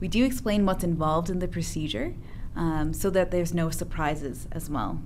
We 0.00 0.08
do 0.08 0.24
explain 0.24 0.66
what's 0.66 0.82
involved 0.82 1.30
in 1.30 1.38
the 1.38 1.48
procedure 1.48 2.14
um, 2.56 2.92
so 2.92 3.10
that 3.10 3.30
there's 3.30 3.54
no 3.54 3.70
surprises 3.70 4.48
as 4.52 4.68
well. 4.68 5.00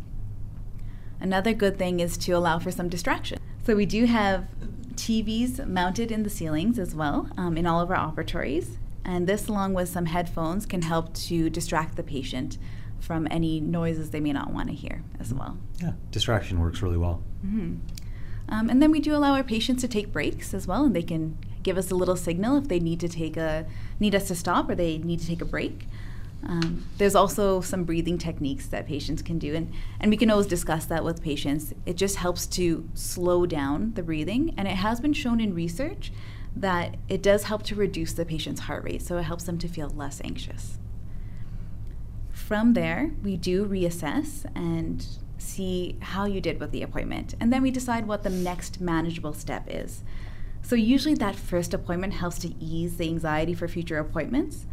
Another 1.21 1.53
good 1.53 1.79
thing 1.79 2.01
is 2.01 2.17
to 2.19 2.33
allow 2.33 2.59
for 2.59 2.71
some 2.71 2.89
distraction. 2.89 3.39
So 3.65 3.75
we 3.75 3.87
do 3.87 4.05
have 4.07 4.47
TVs 4.95 5.67
mounted 5.67 6.11
in 6.11 6.23
the 6.23 6.31
ceilings 6.31 6.79
as 6.79 6.95
well 6.95 7.31
um, 7.37 7.57
in 7.57 7.67
all 7.67 7.81
of 7.81 7.91
our 7.91 7.97
operatories. 7.97 8.77
And 9.05 9.27
this, 9.27 9.49
along 9.49 9.75
with 9.75 9.89
some 9.89 10.07
headphones, 10.07 10.67
can 10.67 10.83
help 10.83 11.15
to 11.15 11.49
distract 11.49 11.97
the 11.97 12.03
patient 12.03 12.59
from 12.99 13.29
any 13.31 13.61
noises 13.61 14.11
they 14.11 14.21
may 14.21 14.33
not 14.33 14.53
want 14.53 14.69
to 14.69 14.75
hear 14.75 15.03
as 15.21 15.33
well. 15.33 15.59
Yeah, 15.81 15.93
distraction 16.11 16.59
works 16.59 16.83
really 16.83 16.97
well. 16.97 17.23
Mm-hmm. 17.47 17.77
Um, 18.49 18.71
and 18.71 18.81
then 18.81 18.91
we 18.91 19.01
do 19.01 19.15
allow 19.15 19.35
our 19.35 19.43
patients 19.43 19.81
to 19.83 19.89
take 19.89 20.13
breaks 20.13 20.55
as 20.55 20.67
well, 20.67 20.85
and 20.85 20.95
they 20.95 21.03
can 21.03 21.37
give 21.63 21.77
us 21.77 21.91
a 21.91 21.95
little 21.97 22.17
signal 22.17 22.57
if 22.57 22.69
they 22.69 22.79
need 22.79 23.01
to 23.01 23.09
take 23.09 23.37
a 23.37 23.67
need 23.99 24.15
us 24.15 24.29
to 24.29 24.35
stop 24.35 24.71
or 24.71 24.75
they 24.75 24.99
need 24.99 25.19
to 25.21 25.27
take 25.27 25.43
a 25.43 25.45
break. 25.45 25.89
Um, 26.45 26.85
there's 26.99 27.17
also 27.17 27.61
some 27.61 27.83
breathing 27.83 28.19
techniques 28.19 28.67
that 28.67 28.87
patients 28.87 29.21
can 29.21 29.39
do, 29.39 29.55
and, 29.55 29.73
and 29.99 30.11
we 30.11 30.17
can 30.17 30.31
always 30.31 30.47
discuss 30.47 30.85
that 30.87 31.03
with 31.03 31.23
patients. 31.23 31.75
It 31.87 31.97
just 31.97 32.17
helps 32.17 32.47
to 32.49 32.89
slow 32.95 33.47
down 33.47 33.95
the 33.95 34.03
breathing, 34.03 34.55
and 34.57 34.69
it 34.69 34.77
has 34.77 35.01
been 35.01 35.13
shown 35.13 35.41
in 35.41 35.55
research 35.55 36.13
that 36.55 36.97
it 37.09 37.23
does 37.23 37.45
help 37.45 37.65
to 37.65 37.75
reduce 37.75 38.13
the 38.13 38.25
patient's 38.25 38.63
heart 38.63 38.85
rate, 38.85 39.03
so 39.03 39.19
it 39.19 39.25
helps 39.25 39.45
them 39.45 39.59
to 39.59 39.67
feel 39.67 39.89
less 39.89 40.21
anxious. 40.23 40.79
From 42.31 42.75
there, 42.75 43.11
we 43.25 43.37
do 43.37 43.67
reassess 43.67 44.47
and 44.55 45.05
see 45.39 45.97
how 46.01 46.25
you 46.25 46.41
did 46.41 46.61
with 46.61 46.71
the 46.71 46.83
appointment, 46.83 47.35
and 47.41 47.53
then 47.53 47.63
we 47.63 47.71
decide 47.71 48.07
what 48.07 48.23
the 48.23 48.31
next 48.31 48.81
manageable 48.81 49.33
step 49.33 49.65
is. 49.69 50.03
So, 50.63 50.75
usually, 50.75 51.15
that 51.15 51.37
first 51.37 51.73
appointment 51.73 52.15
helps 52.15 52.39
to 52.41 52.55
ease 52.59 52.97
the 52.97 53.09
anxiety 53.09 53.55
for 53.55 53.69
future 53.69 53.99
appointments. 53.99 54.67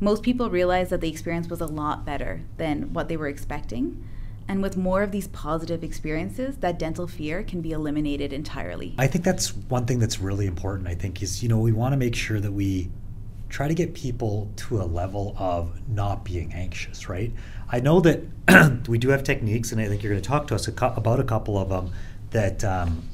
Most 0.00 0.22
people 0.22 0.50
realize 0.50 0.90
that 0.90 1.00
the 1.00 1.08
experience 1.08 1.48
was 1.48 1.60
a 1.60 1.66
lot 1.66 2.04
better 2.04 2.42
than 2.56 2.92
what 2.92 3.08
they 3.08 3.16
were 3.16 3.28
expecting. 3.28 4.04
And 4.48 4.62
with 4.62 4.76
more 4.76 5.02
of 5.02 5.12
these 5.12 5.28
positive 5.28 5.84
experiences, 5.84 6.56
that 6.56 6.78
dental 6.78 7.06
fear 7.06 7.42
can 7.42 7.60
be 7.60 7.72
eliminated 7.72 8.32
entirely. 8.32 8.94
I 8.96 9.06
think 9.06 9.24
that's 9.24 9.54
one 9.54 9.84
thing 9.84 9.98
that's 9.98 10.20
really 10.20 10.46
important. 10.46 10.88
I 10.88 10.94
think 10.94 11.22
is, 11.22 11.42
you 11.42 11.48
know, 11.48 11.58
we 11.58 11.72
want 11.72 11.92
to 11.92 11.98
make 11.98 12.14
sure 12.14 12.40
that 12.40 12.52
we 12.52 12.88
try 13.48 13.68
to 13.68 13.74
get 13.74 13.94
people 13.94 14.50
to 14.56 14.80
a 14.80 14.84
level 14.84 15.34
of 15.38 15.88
not 15.88 16.24
being 16.24 16.52
anxious, 16.52 17.08
right? 17.08 17.32
I 17.70 17.80
know 17.80 18.00
that 18.00 18.86
we 18.88 18.98
do 18.98 19.08
have 19.08 19.24
techniques, 19.24 19.72
and 19.72 19.80
I 19.80 19.88
think 19.88 20.02
you're 20.02 20.12
going 20.12 20.22
to 20.22 20.28
talk 20.28 20.46
to 20.48 20.54
us 20.54 20.68
about 20.68 21.20
a 21.20 21.24
couple 21.24 21.58
of 21.58 21.68
them 21.68 21.92
that 22.30 22.64
um, 22.64 23.08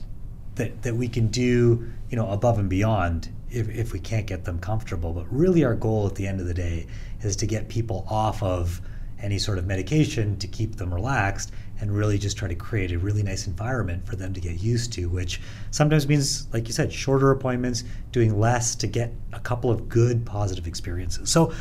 that 0.56 0.82
that 0.82 0.96
we 0.96 1.08
can 1.08 1.28
do, 1.28 1.90
you 2.10 2.16
know, 2.16 2.30
above 2.30 2.58
and 2.58 2.68
beyond 2.68 3.28
if, 3.50 3.68
if 3.68 3.92
we 3.92 4.00
can't 4.00 4.26
get 4.26 4.44
them 4.44 4.58
comfortable. 4.58 5.12
But 5.12 5.26
really, 5.32 5.64
our 5.64 5.74
goal 5.74 6.06
at 6.06 6.14
the 6.14 6.26
end 6.26 6.40
of 6.40 6.46
the 6.46 6.54
day 6.54 6.86
is 7.22 7.36
to 7.36 7.46
get 7.46 7.68
people 7.68 8.04
off 8.08 8.42
of 8.42 8.80
any 9.20 9.38
sort 9.38 9.58
of 9.58 9.66
medication 9.66 10.36
to 10.38 10.46
keep 10.46 10.76
them 10.76 10.92
relaxed 10.92 11.52
and 11.80 11.94
really 11.94 12.18
just 12.18 12.36
try 12.36 12.48
to 12.48 12.54
create 12.54 12.92
a 12.92 12.98
really 12.98 13.22
nice 13.22 13.46
environment 13.46 14.06
for 14.06 14.16
them 14.16 14.32
to 14.32 14.40
get 14.40 14.60
used 14.60 14.92
to, 14.92 15.08
which 15.08 15.40
sometimes 15.70 16.08
means, 16.08 16.46
like 16.52 16.66
you 16.66 16.72
said, 16.72 16.92
shorter 16.92 17.30
appointments, 17.30 17.84
doing 18.12 18.38
less 18.38 18.74
to 18.76 18.86
get 18.86 19.12
a 19.32 19.40
couple 19.40 19.70
of 19.70 19.88
good 19.88 20.24
positive 20.24 20.66
experiences. 20.66 21.30
So, 21.30 21.52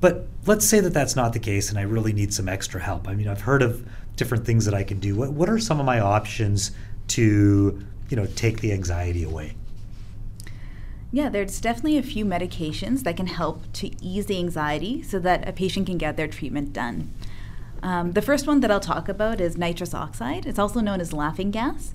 but 0.00 0.26
let's 0.46 0.66
say 0.66 0.80
that 0.80 0.92
that's 0.92 1.14
not 1.14 1.32
the 1.32 1.38
case 1.38 1.70
and 1.70 1.78
I 1.78 1.82
really 1.82 2.12
need 2.12 2.34
some 2.34 2.48
extra 2.48 2.80
help. 2.80 3.08
I 3.08 3.14
mean, 3.14 3.28
I've 3.28 3.42
heard 3.42 3.62
of 3.62 3.86
different 4.16 4.44
things 4.44 4.64
that 4.64 4.74
I 4.74 4.82
can 4.82 4.98
do. 4.98 5.14
What, 5.14 5.32
what 5.32 5.48
are 5.48 5.58
some 5.58 5.78
of 5.78 5.86
my 5.86 6.00
options 6.00 6.72
to, 7.08 7.84
you 8.08 8.16
know, 8.16 8.26
take 8.34 8.60
the 8.60 8.72
anxiety 8.72 9.22
away? 9.22 9.54
Yeah, 11.14 11.28
there's 11.28 11.60
definitely 11.60 11.98
a 11.98 12.02
few 12.02 12.24
medications 12.24 13.02
that 13.02 13.18
can 13.18 13.26
help 13.26 13.70
to 13.74 13.90
ease 14.02 14.26
the 14.26 14.38
anxiety 14.38 15.02
so 15.02 15.18
that 15.18 15.46
a 15.46 15.52
patient 15.52 15.86
can 15.86 15.98
get 15.98 16.16
their 16.16 16.26
treatment 16.26 16.72
done. 16.72 17.12
Um, 17.82 18.12
the 18.12 18.22
first 18.22 18.46
one 18.46 18.60
that 18.60 18.70
I'll 18.70 18.80
talk 18.80 19.08
about 19.08 19.40
is 19.40 19.58
nitrous 19.58 19.92
oxide. 19.92 20.46
It's 20.46 20.58
also 20.58 20.80
known 20.80 21.00
as 21.00 21.12
laughing 21.12 21.50
gas. 21.50 21.94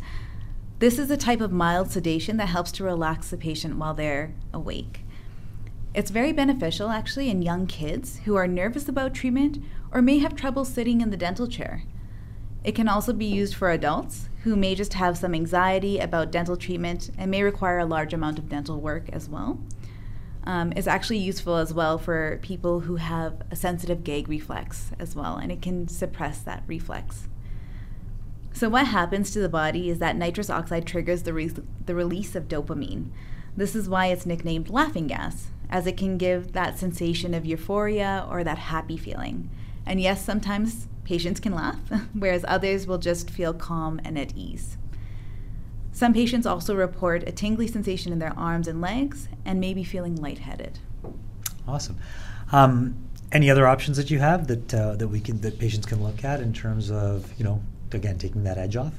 This 0.80 1.00
is 1.00 1.10
a 1.10 1.18
type 1.18 1.42
of 1.42 1.52
mild 1.52 1.92
sedation 1.92 2.38
that 2.38 2.50
helps 2.50 2.72
to 2.74 2.84
relax 2.84 3.30
the 3.30 3.38
patient 3.38 3.78
while 3.78 3.94
they're 3.94 4.34
awake. 4.54 5.02
It's 5.94 6.12
very 6.12 6.34
beneficial 6.34 6.90
actually 6.90 7.30
in 7.30 7.42
young 7.42 7.66
kids 7.66 8.20
who 8.26 8.36
are 8.36 8.48
nervous 8.48 8.88
about 8.88 9.14
treatment 9.14 9.60
or 9.92 10.02
may 10.02 10.20
have 10.20 10.36
trouble 10.36 10.66
sitting 10.66 11.02
in 11.02 11.10
the 11.10 11.18
dental 11.18 11.48
chair. 11.48 11.84
It 12.64 12.76
can 12.76 12.90
also 12.90 13.14
be 13.14 13.26
used 13.26 13.56
for 13.56 13.72
adults 13.72 14.30
who 14.44 14.56
may 14.56 14.76
just 14.76 14.94
have 14.94 15.18
some 15.18 15.34
anxiety 15.34 16.00
about 16.00 16.32
dental 16.32 16.58
treatment 16.58 17.10
and 17.18 17.32
may 17.32 17.42
require 17.42 17.80
a 17.80 17.86
large 17.86 18.14
amount 18.14 18.38
of 18.38 18.50
dental 18.50 18.80
work 18.80 19.10
as 19.12 19.30
well 19.30 19.60
um, 20.48 20.72
is 20.78 20.88
actually 20.88 21.18
useful 21.18 21.58
as 21.58 21.74
well 21.74 21.98
for 21.98 22.40
people 22.42 22.80
who 22.80 22.96
have 22.96 23.42
a 23.52 23.56
sensitive 23.56 24.06
gag 24.06 24.30
reflex 24.30 24.92
as 24.98 25.14
well, 25.14 25.36
and 25.36 25.52
it 25.52 25.62
can 25.62 25.90
suppress 25.90 26.40
that 26.40 26.64
reflex. 26.68 27.28
So, 28.54 28.70
what 28.70 28.88
happens 28.88 29.30
to 29.32 29.40
the 29.40 29.50
body 29.50 29.90
is 29.90 30.00
that 30.00 30.16
nitrous 30.16 30.50
oxide 30.50 30.88
triggers 30.88 31.24
the, 31.24 31.34
re- 31.34 31.52
the 31.86 31.94
release 31.94 32.34
of 32.34 32.48
dopamine. 32.48 33.10
This 33.58 33.76
is 33.76 33.90
why 33.90 34.06
it's 34.06 34.26
nicknamed 34.26 34.70
laughing 34.70 35.08
gas, 35.08 35.48
as 35.70 35.86
it 35.86 35.98
can 35.98 36.18
give 36.18 36.54
that 36.54 36.80
sensation 36.80 37.34
of 37.34 37.46
euphoria 37.46 38.26
or 38.32 38.46
that 38.46 38.58
happy 38.58 38.96
feeling. 38.96 39.50
And 39.86 40.00
yes, 40.00 40.24
sometimes 40.24 40.88
patients 41.04 41.42
can 41.42 41.54
laugh, 41.54 41.80
whereas 42.14 42.46
others 42.48 42.88
will 42.88 43.00
just 43.00 43.30
feel 43.30 43.54
calm 43.54 44.00
and 44.06 44.18
at 44.18 44.34
ease. 44.34 44.78
Some 45.98 46.14
patients 46.14 46.46
also 46.46 46.76
report 46.76 47.28
a 47.28 47.32
tingly 47.32 47.66
sensation 47.66 48.14
in 48.14 48.20
their 48.20 48.38
arms 48.38 48.68
and 48.68 48.80
legs 48.80 49.30
and 49.44 49.60
maybe 49.60 49.84
feeling 49.84 50.16
lightheaded. 50.16 50.78
Awesome. 51.68 51.98
Um, 52.52 53.10
any 53.32 53.50
other 53.50 53.66
options 53.66 53.98
that 53.98 54.12
you 54.12 54.20
have 54.20 54.46
that 54.46 54.72
uh, 54.76 54.96
that 54.98 55.08
we 55.08 55.20
can 55.20 55.42
that 55.42 55.58
patients 55.58 55.88
can 55.88 56.04
look 56.04 56.24
at 56.24 56.40
in 56.40 56.54
terms 56.54 56.92
of 56.92 57.34
you 57.40 57.44
know 57.44 57.64
again 57.92 58.20
taking 58.20 58.44
that 58.44 58.60
edge 58.60 58.76
off? 58.76 58.94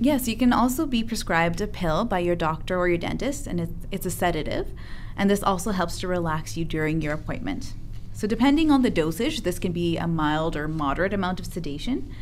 Yes, 0.00 0.26
you 0.26 0.36
can 0.36 0.52
also 0.52 0.86
be 0.86 1.04
prescribed 1.04 1.60
a 1.60 1.68
pill 1.68 2.04
by 2.04 2.18
your 2.18 2.34
doctor 2.34 2.76
or 2.76 2.88
your 2.88 2.98
dentist, 2.98 3.46
and 3.46 3.60
it's, 3.60 3.86
it's 3.92 4.06
a 4.06 4.10
sedative, 4.10 4.72
and 5.16 5.30
this 5.30 5.40
also 5.40 5.70
helps 5.70 6.00
to 6.00 6.08
relax 6.08 6.56
you 6.56 6.64
during 6.64 7.00
your 7.00 7.12
appointment. 7.12 7.74
So, 8.12 8.26
depending 8.26 8.72
on 8.72 8.82
the 8.82 8.90
dosage, 8.90 9.42
this 9.42 9.60
can 9.60 9.70
be 9.70 9.96
a 9.96 10.08
mild 10.08 10.56
or 10.56 10.66
moderate 10.66 11.14
amount 11.14 11.38
of 11.38 11.46
sedation, 11.46 12.12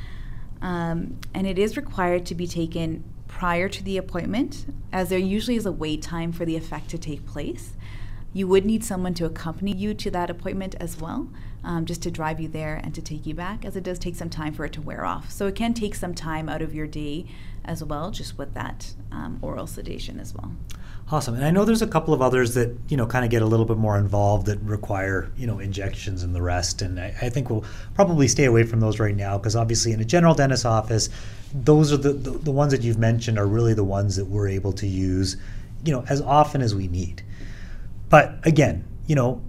um, 0.61 1.19
and 1.33 1.47
it 1.47 1.59
is 1.59 1.79
required 1.79 2.27
to 2.27 2.35
be 2.35 2.47
taken 2.47 3.05
prior 3.29 3.69
to 3.69 3.85
the 3.85 3.97
appointment, 3.97 4.67
as 4.93 5.11
there 5.11 5.19
usually 5.19 5.57
is 5.57 5.67
a 5.67 5.73
wait 5.73 6.03
time 6.03 6.33
for 6.33 6.45
the 6.45 6.57
effect 6.57 6.89
to 6.91 6.99
take 6.99 7.25
place. 7.27 7.75
You 8.33 8.49
would 8.49 8.67
need 8.67 8.85
someone 8.85 9.15
to 9.15 9.25
accompany 9.25 9.73
you 9.75 9.95
to 9.95 10.11
that 10.11 10.31
appointment 10.31 10.75
as 10.81 11.01
well, 11.01 11.29
um, 11.63 11.87
just 11.87 12.03
to 12.03 12.11
drive 12.11 12.41
you 12.41 12.49
there 12.49 12.81
and 12.83 12.95
to 12.95 13.03
take 13.03 13.27
you 13.27 13.35
back, 13.35 13.65
as 13.65 13.77
it 13.77 13.85
does 13.85 13.99
take 13.99 14.17
some 14.17 14.31
time 14.31 14.53
for 14.53 14.65
it 14.65 14.73
to 14.75 14.83
wear 14.83 15.05
off. 15.05 15.31
So 15.31 15.47
it 15.47 15.55
can 15.55 15.73
take 15.73 15.95
some 15.95 16.15
time 16.15 16.49
out 16.49 16.63
of 16.63 16.75
your 16.75 16.87
day 16.87 17.27
as 17.65 17.85
well, 17.85 18.11
just 18.11 18.39
with 18.39 18.55
that 18.55 18.95
um, 19.13 19.39
oral 19.43 19.67
sedation 19.67 20.19
as 20.19 20.35
well. 20.35 20.53
Awesome. 21.11 21.37
And 21.37 21.45
I 21.45 21.51
know 21.51 21.65
there's 21.65 21.81
a 21.81 21.87
couple 21.87 22.13
of 22.13 22.21
others 22.21 22.53
that, 22.53 22.77
you 22.89 22.97
know, 22.99 23.07
kind 23.07 23.25
of 23.25 23.31
get 23.31 23.41
a 23.41 23.47
little 23.47 23.65
bit 23.65 23.79
more 23.79 23.97
involved 23.97 24.45
that 24.47 24.59
require, 24.61 25.31
you 25.39 25.47
know, 25.47 25.59
injections 25.59 26.23
and 26.23 26.35
the 26.35 26.43
rest. 26.43 26.83
And 26.83 27.01
I, 27.01 27.15
I 27.23 27.31
think 27.31 27.49
we'll 27.49 27.65
probably 27.95 28.29
stay 28.29 28.45
away 28.45 28.65
from 28.65 28.81
those 28.81 29.01
right 29.01 29.17
now 29.17 29.39
because 29.39 29.57
obviously 29.57 29.93
in 29.93 30.01
a 30.01 30.05
general 30.05 30.35
dentist 30.35 30.67
office, 30.67 31.09
those 31.55 31.95
are 31.95 31.97
the, 31.97 32.13
the, 32.13 32.31
the 32.33 32.51
ones 32.51 32.73
that 32.73 32.83
you've 32.83 32.99
mentioned 32.99 33.39
are 33.39 33.47
really 33.47 33.73
the 33.73 33.85
ones 33.85 34.17
that 34.17 34.27
we're 34.27 34.49
able 34.49 34.73
to 34.75 34.87
use, 34.87 35.39
you 35.83 35.93
know, 35.93 36.05
as 36.11 36.21
often 36.21 36.61
as 36.61 36.75
we 36.75 36.89
need. 36.89 37.23
But 38.11 38.35
again, 38.47 38.85
you 39.07 39.15
know, 39.15 39.41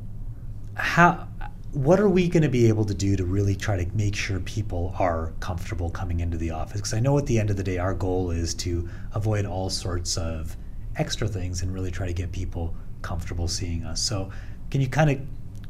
how 0.76 1.28
what 1.74 2.00
are 2.00 2.10
we 2.10 2.30
going 2.30 2.44
to 2.44 2.50
be 2.50 2.68
able 2.68 2.86
to 2.86 2.94
do 2.94 3.16
to 3.18 3.26
really 3.26 3.56
try 3.56 3.84
to 3.84 3.96
make 3.96 4.16
sure 4.16 4.40
people 4.40 4.96
are 4.98 5.34
comfortable 5.42 5.90
coming 5.90 6.22
into 6.22 6.38
the 6.38 6.52
office? 6.52 6.78
Because 6.78 6.94
I 6.94 7.02
know 7.02 7.18
at 7.18 7.26
the 7.26 7.38
end 7.38 7.50
of 7.50 7.58
the 7.58 7.64
day, 7.64 7.78
our 7.78 7.94
goal 7.94 8.32
is 8.32 8.54
to 8.56 8.88
avoid 9.14 9.46
all 9.46 9.70
sorts 9.70 10.18
of 10.18 10.56
extra 11.00 11.28
things 11.28 11.62
and 11.62 11.74
really 11.74 11.92
try 11.92 12.06
to 12.06 12.14
get 12.14 12.32
people 12.32 12.76
comfortable 13.02 13.48
seeing 13.48 13.84
us. 13.84 14.02
So, 14.02 14.30
can 14.70 14.82
you 14.82 14.88
kind 14.88 15.10
of 15.10 15.20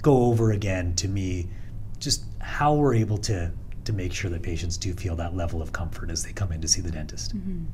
go 0.01 0.24
over 0.24 0.51
again 0.51 0.95
to 0.95 1.07
me 1.07 1.48
just 2.00 2.25
how 2.39 2.74
we're 2.74 2.95
able 2.95 3.17
to 3.19 3.51
to 3.86 3.93
make 3.93 4.13
sure 4.13 4.29
that 4.29 4.43
patients 4.43 4.77
do 4.77 4.93
feel 4.93 5.15
that 5.15 5.36
level 5.36 5.62
of 5.62 5.71
comfort 5.71 6.12
as 6.12 6.24
they 6.24 6.33
come 6.33 6.51
in 6.51 6.62
to 6.62 6.67
see 6.67 6.81
the 6.81 6.91
dentist? 6.91 7.36
Mm-hmm. 7.36 7.65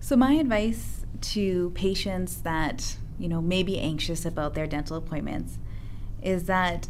So, 0.00 0.16
my 0.16 0.34
advice 0.34 1.04
to 1.20 1.70
patients 1.74 2.42
that 2.42 2.96
you 3.18 3.28
know 3.28 3.40
may 3.40 3.62
be 3.62 3.78
anxious 3.78 4.24
about 4.24 4.54
their 4.54 4.66
dental 4.66 4.96
appointments 4.96 5.58
is 6.22 6.44
that 6.44 6.88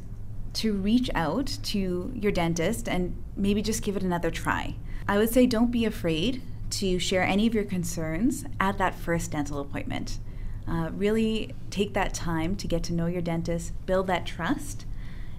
to 0.54 0.72
reach 0.72 1.10
out 1.14 1.58
to 1.62 2.12
your 2.14 2.32
dentist 2.32 2.88
and 2.88 3.14
maybe 3.36 3.62
just 3.62 3.82
give 3.82 3.96
it 3.96 4.02
another 4.02 4.30
try. 4.30 4.74
I 5.06 5.18
would 5.18 5.30
say 5.30 5.46
don't 5.46 5.70
be 5.70 5.84
afraid 5.84 6.42
to 6.70 6.98
share 6.98 7.22
any 7.22 7.46
of 7.46 7.54
your 7.54 7.64
concerns 7.64 8.44
at 8.60 8.78
that 8.78 8.94
first 8.94 9.30
dental 9.30 9.60
appointment. 9.60 10.18
Uh, 10.66 10.90
really 10.92 11.54
take 11.70 11.94
that 11.94 12.12
time 12.12 12.54
to 12.56 12.66
get 12.66 12.82
to 12.84 12.92
know 12.92 13.06
your 13.06 13.22
dentist, 13.22 13.72
build 13.86 14.06
that 14.06 14.26
trust, 14.26 14.84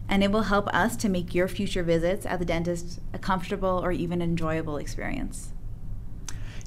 and 0.08 0.24
it 0.24 0.32
will 0.32 0.44
help 0.44 0.68
us 0.70 0.96
to 0.98 1.08
make 1.08 1.36
your 1.36 1.48
future 1.48 1.84
visits 1.84 2.26
at 2.26 2.40
the 2.40 2.46
dentist 2.46 3.00
a 3.14 3.20
comfortable 3.20 3.80
or 3.84 3.92
even 3.92 4.22
enjoyable 4.22 4.78
experience. 4.78 5.54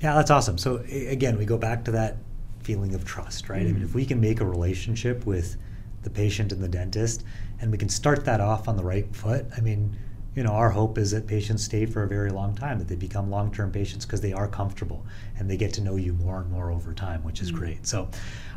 Yeah, 0.01 0.15
that's 0.15 0.31
awesome. 0.31 0.59
So, 0.59 0.85
again, 0.89 1.37
we 1.39 1.45
go 1.45 1.59
back 1.59 1.85
to 1.87 1.91
that 1.93 2.19
feeling 2.61 2.95
of 2.95 3.05
trust, 3.05 3.49
right? 3.49 3.63
Mm-hmm. 3.63 3.69
I 3.69 3.73
mean, 3.73 3.83
if 3.83 3.95
we 3.95 4.07
can 4.07 4.21
make 4.21 4.41
a 4.41 4.47
relationship 4.47 5.27
with 5.27 5.57
the 6.03 6.11
patient 6.11 6.53
and 6.53 6.63
the 6.63 6.69
dentist, 6.69 7.25
and 7.61 7.71
we 7.71 7.79
can 7.79 7.89
start 7.89 8.25
that 8.25 8.41
off 8.41 8.69
on 8.69 8.77
the 8.77 8.85
right 8.85 9.15
foot. 9.15 9.47
I 9.57 9.61
mean, 9.61 9.97
you 10.35 10.43
know, 10.43 10.53
our 10.53 10.71
hope 10.71 10.97
is 10.97 11.11
that 11.11 11.27
patients 11.27 11.63
stay 11.63 11.85
for 11.85 12.03
a 12.03 12.09
very 12.09 12.31
long 12.31 12.55
time, 12.55 12.79
that 12.79 12.89
they 12.89 12.97
become 12.97 13.31
long 13.31 13.53
term 13.53 13.71
patients 13.71 14.07
because 14.07 14.21
they 14.21 14.33
are 14.33 14.49
comfortable 14.49 15.05
and 15.39 15.51
they 15.51 15.57
get 15.57 15.75
to 15.75 15.83
know 15.83 15.97
you 15.97 16.15
more 16.15 16.41
and 16.41 16.51
more 16.51 16.71
over 16.71 16.95
time, 16.95 17.23
which 17.23 17.43
is 17.43 17.49
mm-hmm. 17.49 17.59
great. 17.59 17.87
So 17.87 18.09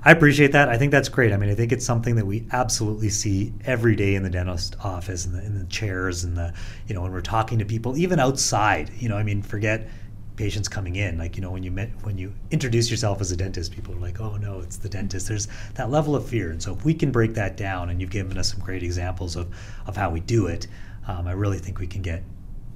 I 0.04 0.12
appreciate 0.12 0.54
that. 0.54 0.70
I 0.70 0.78
think 0.78 0.92
that's 0.92 1.10
great. 1.10 1.34
I 1.34 1.38
mean, 1.38 1.50
I 1.50 1.56
think 1.56 1.74
it's 1.74 1.86
something 1.86 2.16
that 2.16 2.26
we 2.26 2.48
absolutely 2.52 3.10
see 3.10 3.54
every 3.66 3.96
day 3.96 4.16
in 4.16 4.24
the 4.24 4.30
dentist 4.30 4.78
office 4.84 5.26
and 5.26 5.36
in, 5.36 5.46
in 5.46 5.60
the 5.60 5.66
chairs 5.66 6.24
and 6.24 6.38
the, 6.38 6.54
you 6.88 6.96
know, 6.96 7.02
when 7.02 7.12
we're 7.12 7.22
talking 7.22 7.60
to 7.60 7.66
people, 7.66 7.98
even 7.98 8.20
outside, 8.20 8.92
you 8.98 9.10
know, 9.10 9.18
I 9.18 9.24
mean, 9.24 9.42
forget 9.42 9.90
patients 10.36 10.68
coming 10.68 10.98
in 10.98 11.18
like 11.18 11.36
you 11.36 11.42
know 11.42 11.52
when 11.52 11.64
you 11.64 11.72
met 11.72 11.90
when 12.04 12.18
you 12.18 12.34
introduce 12.52 12.92
yourself 12.92 13.22
as 13.22 13.32
a 13.32 13.38
dentist 13.38 13.72
people 13.72 13.96
are 13.96 14.00
like 14.00 14.20
oh 14.20 14.36
no 14.38 14.60
it's 14.60 14.78
the 14.78 14.90
dentist 14.90 15.28
there's 15.28 15.48
that 15.76 15.90
level 15.90 16.16
of 16.16 16.28
fear 16.28 16.52
and 16.52 16.62
so 16.62 16.74
if 16.74 16.84
we 16.84 16.94
can 16.94 17.12
break 17.12 17.34
that 17.34 17.56
down 17.56 17.90
and 17.90 18.02
you've 18.02 18.10
given 18.10 18.38
us 18.38 18.52
some 18.52 18.60
great 18.60 18.84
examples 18.84 19.36
of 19.36 19.54
of 19.88 19.96
how 19.96 20.10
we 20.10 20.20
do 20.20 20.48
it 20.48 20.68
um, 21.08 21.28
i 21.28 21.32
really 21.32 21.60
think 21.60 21.80
we 21.80 21.88
can 21.88 22.02
get 22.02 22.24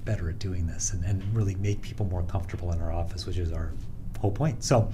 better 0.05 0.29
at 0.29 0.39
doing 0.39 0.65
this 0.65 0.93
and, 0.93 1.03
and 1.05 1.24
really 1.36 1.55
make 1.55 1.81
people 1.81 2.05
more 2.05 2.24
comfortable 2.24 2.71
in 2.71 2.81
our 2.81 2.91
office 2.91 3.25
which 3.25 3.38
is 3.38 3.51
our 3.51 3.71
whole 4.19 4.31
point 4.31 4.63
so 4.63 4.91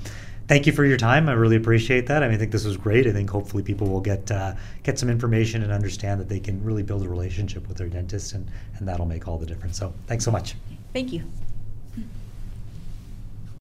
thank 0.47 0.65
you 0.65 0.73
for 0.73 0.85
your 0.85 0.97
time. 0.97 1.29
I 1.29 1.33
really 1.33 1.55
appreciate 1.55 2.07
that. 2.07 2.23
I 2.23 2.27
mean, 2.27 2.35
I 2.35 2.37
think 2.37 2.51
this 2.51 2.65
was 2.65 2.77
great. 2.77 3.07
I 3.07 3.11
think 3.11 3.29
hopefully 3.29 3.63
people 3.63 3.87
will 3.87 4.01
get 4.01 4.29
uh, 4.31 4.53
get 4.83 4.99
some 4.99 5.09
information 5.09 5.63
and 5.63 5.71
understand 5.71 6.19
that 6.19 6.29
they 6.29 6.39
can 6.39 6.63
really 6.63 6.83
build 6.83 7.03
a 7.03 7.09
relationship 7.09 7.67
with 7.67 7.77
their 7.77 7.89
dentist, 7.89 8.33
and, 8.33 8.49
and 8.77 8.87
that'll 8.87 9.05
make 9.05 9.27
all 9.27 9.37
the 9.37 9.45
difference. 9.45 9.77
So, 9.77 9.93
thanks 10.07 10.23
so 10.23 10.31
much. 10.31 10.55
Thank 10.93 11.11
you. 11.13 11.23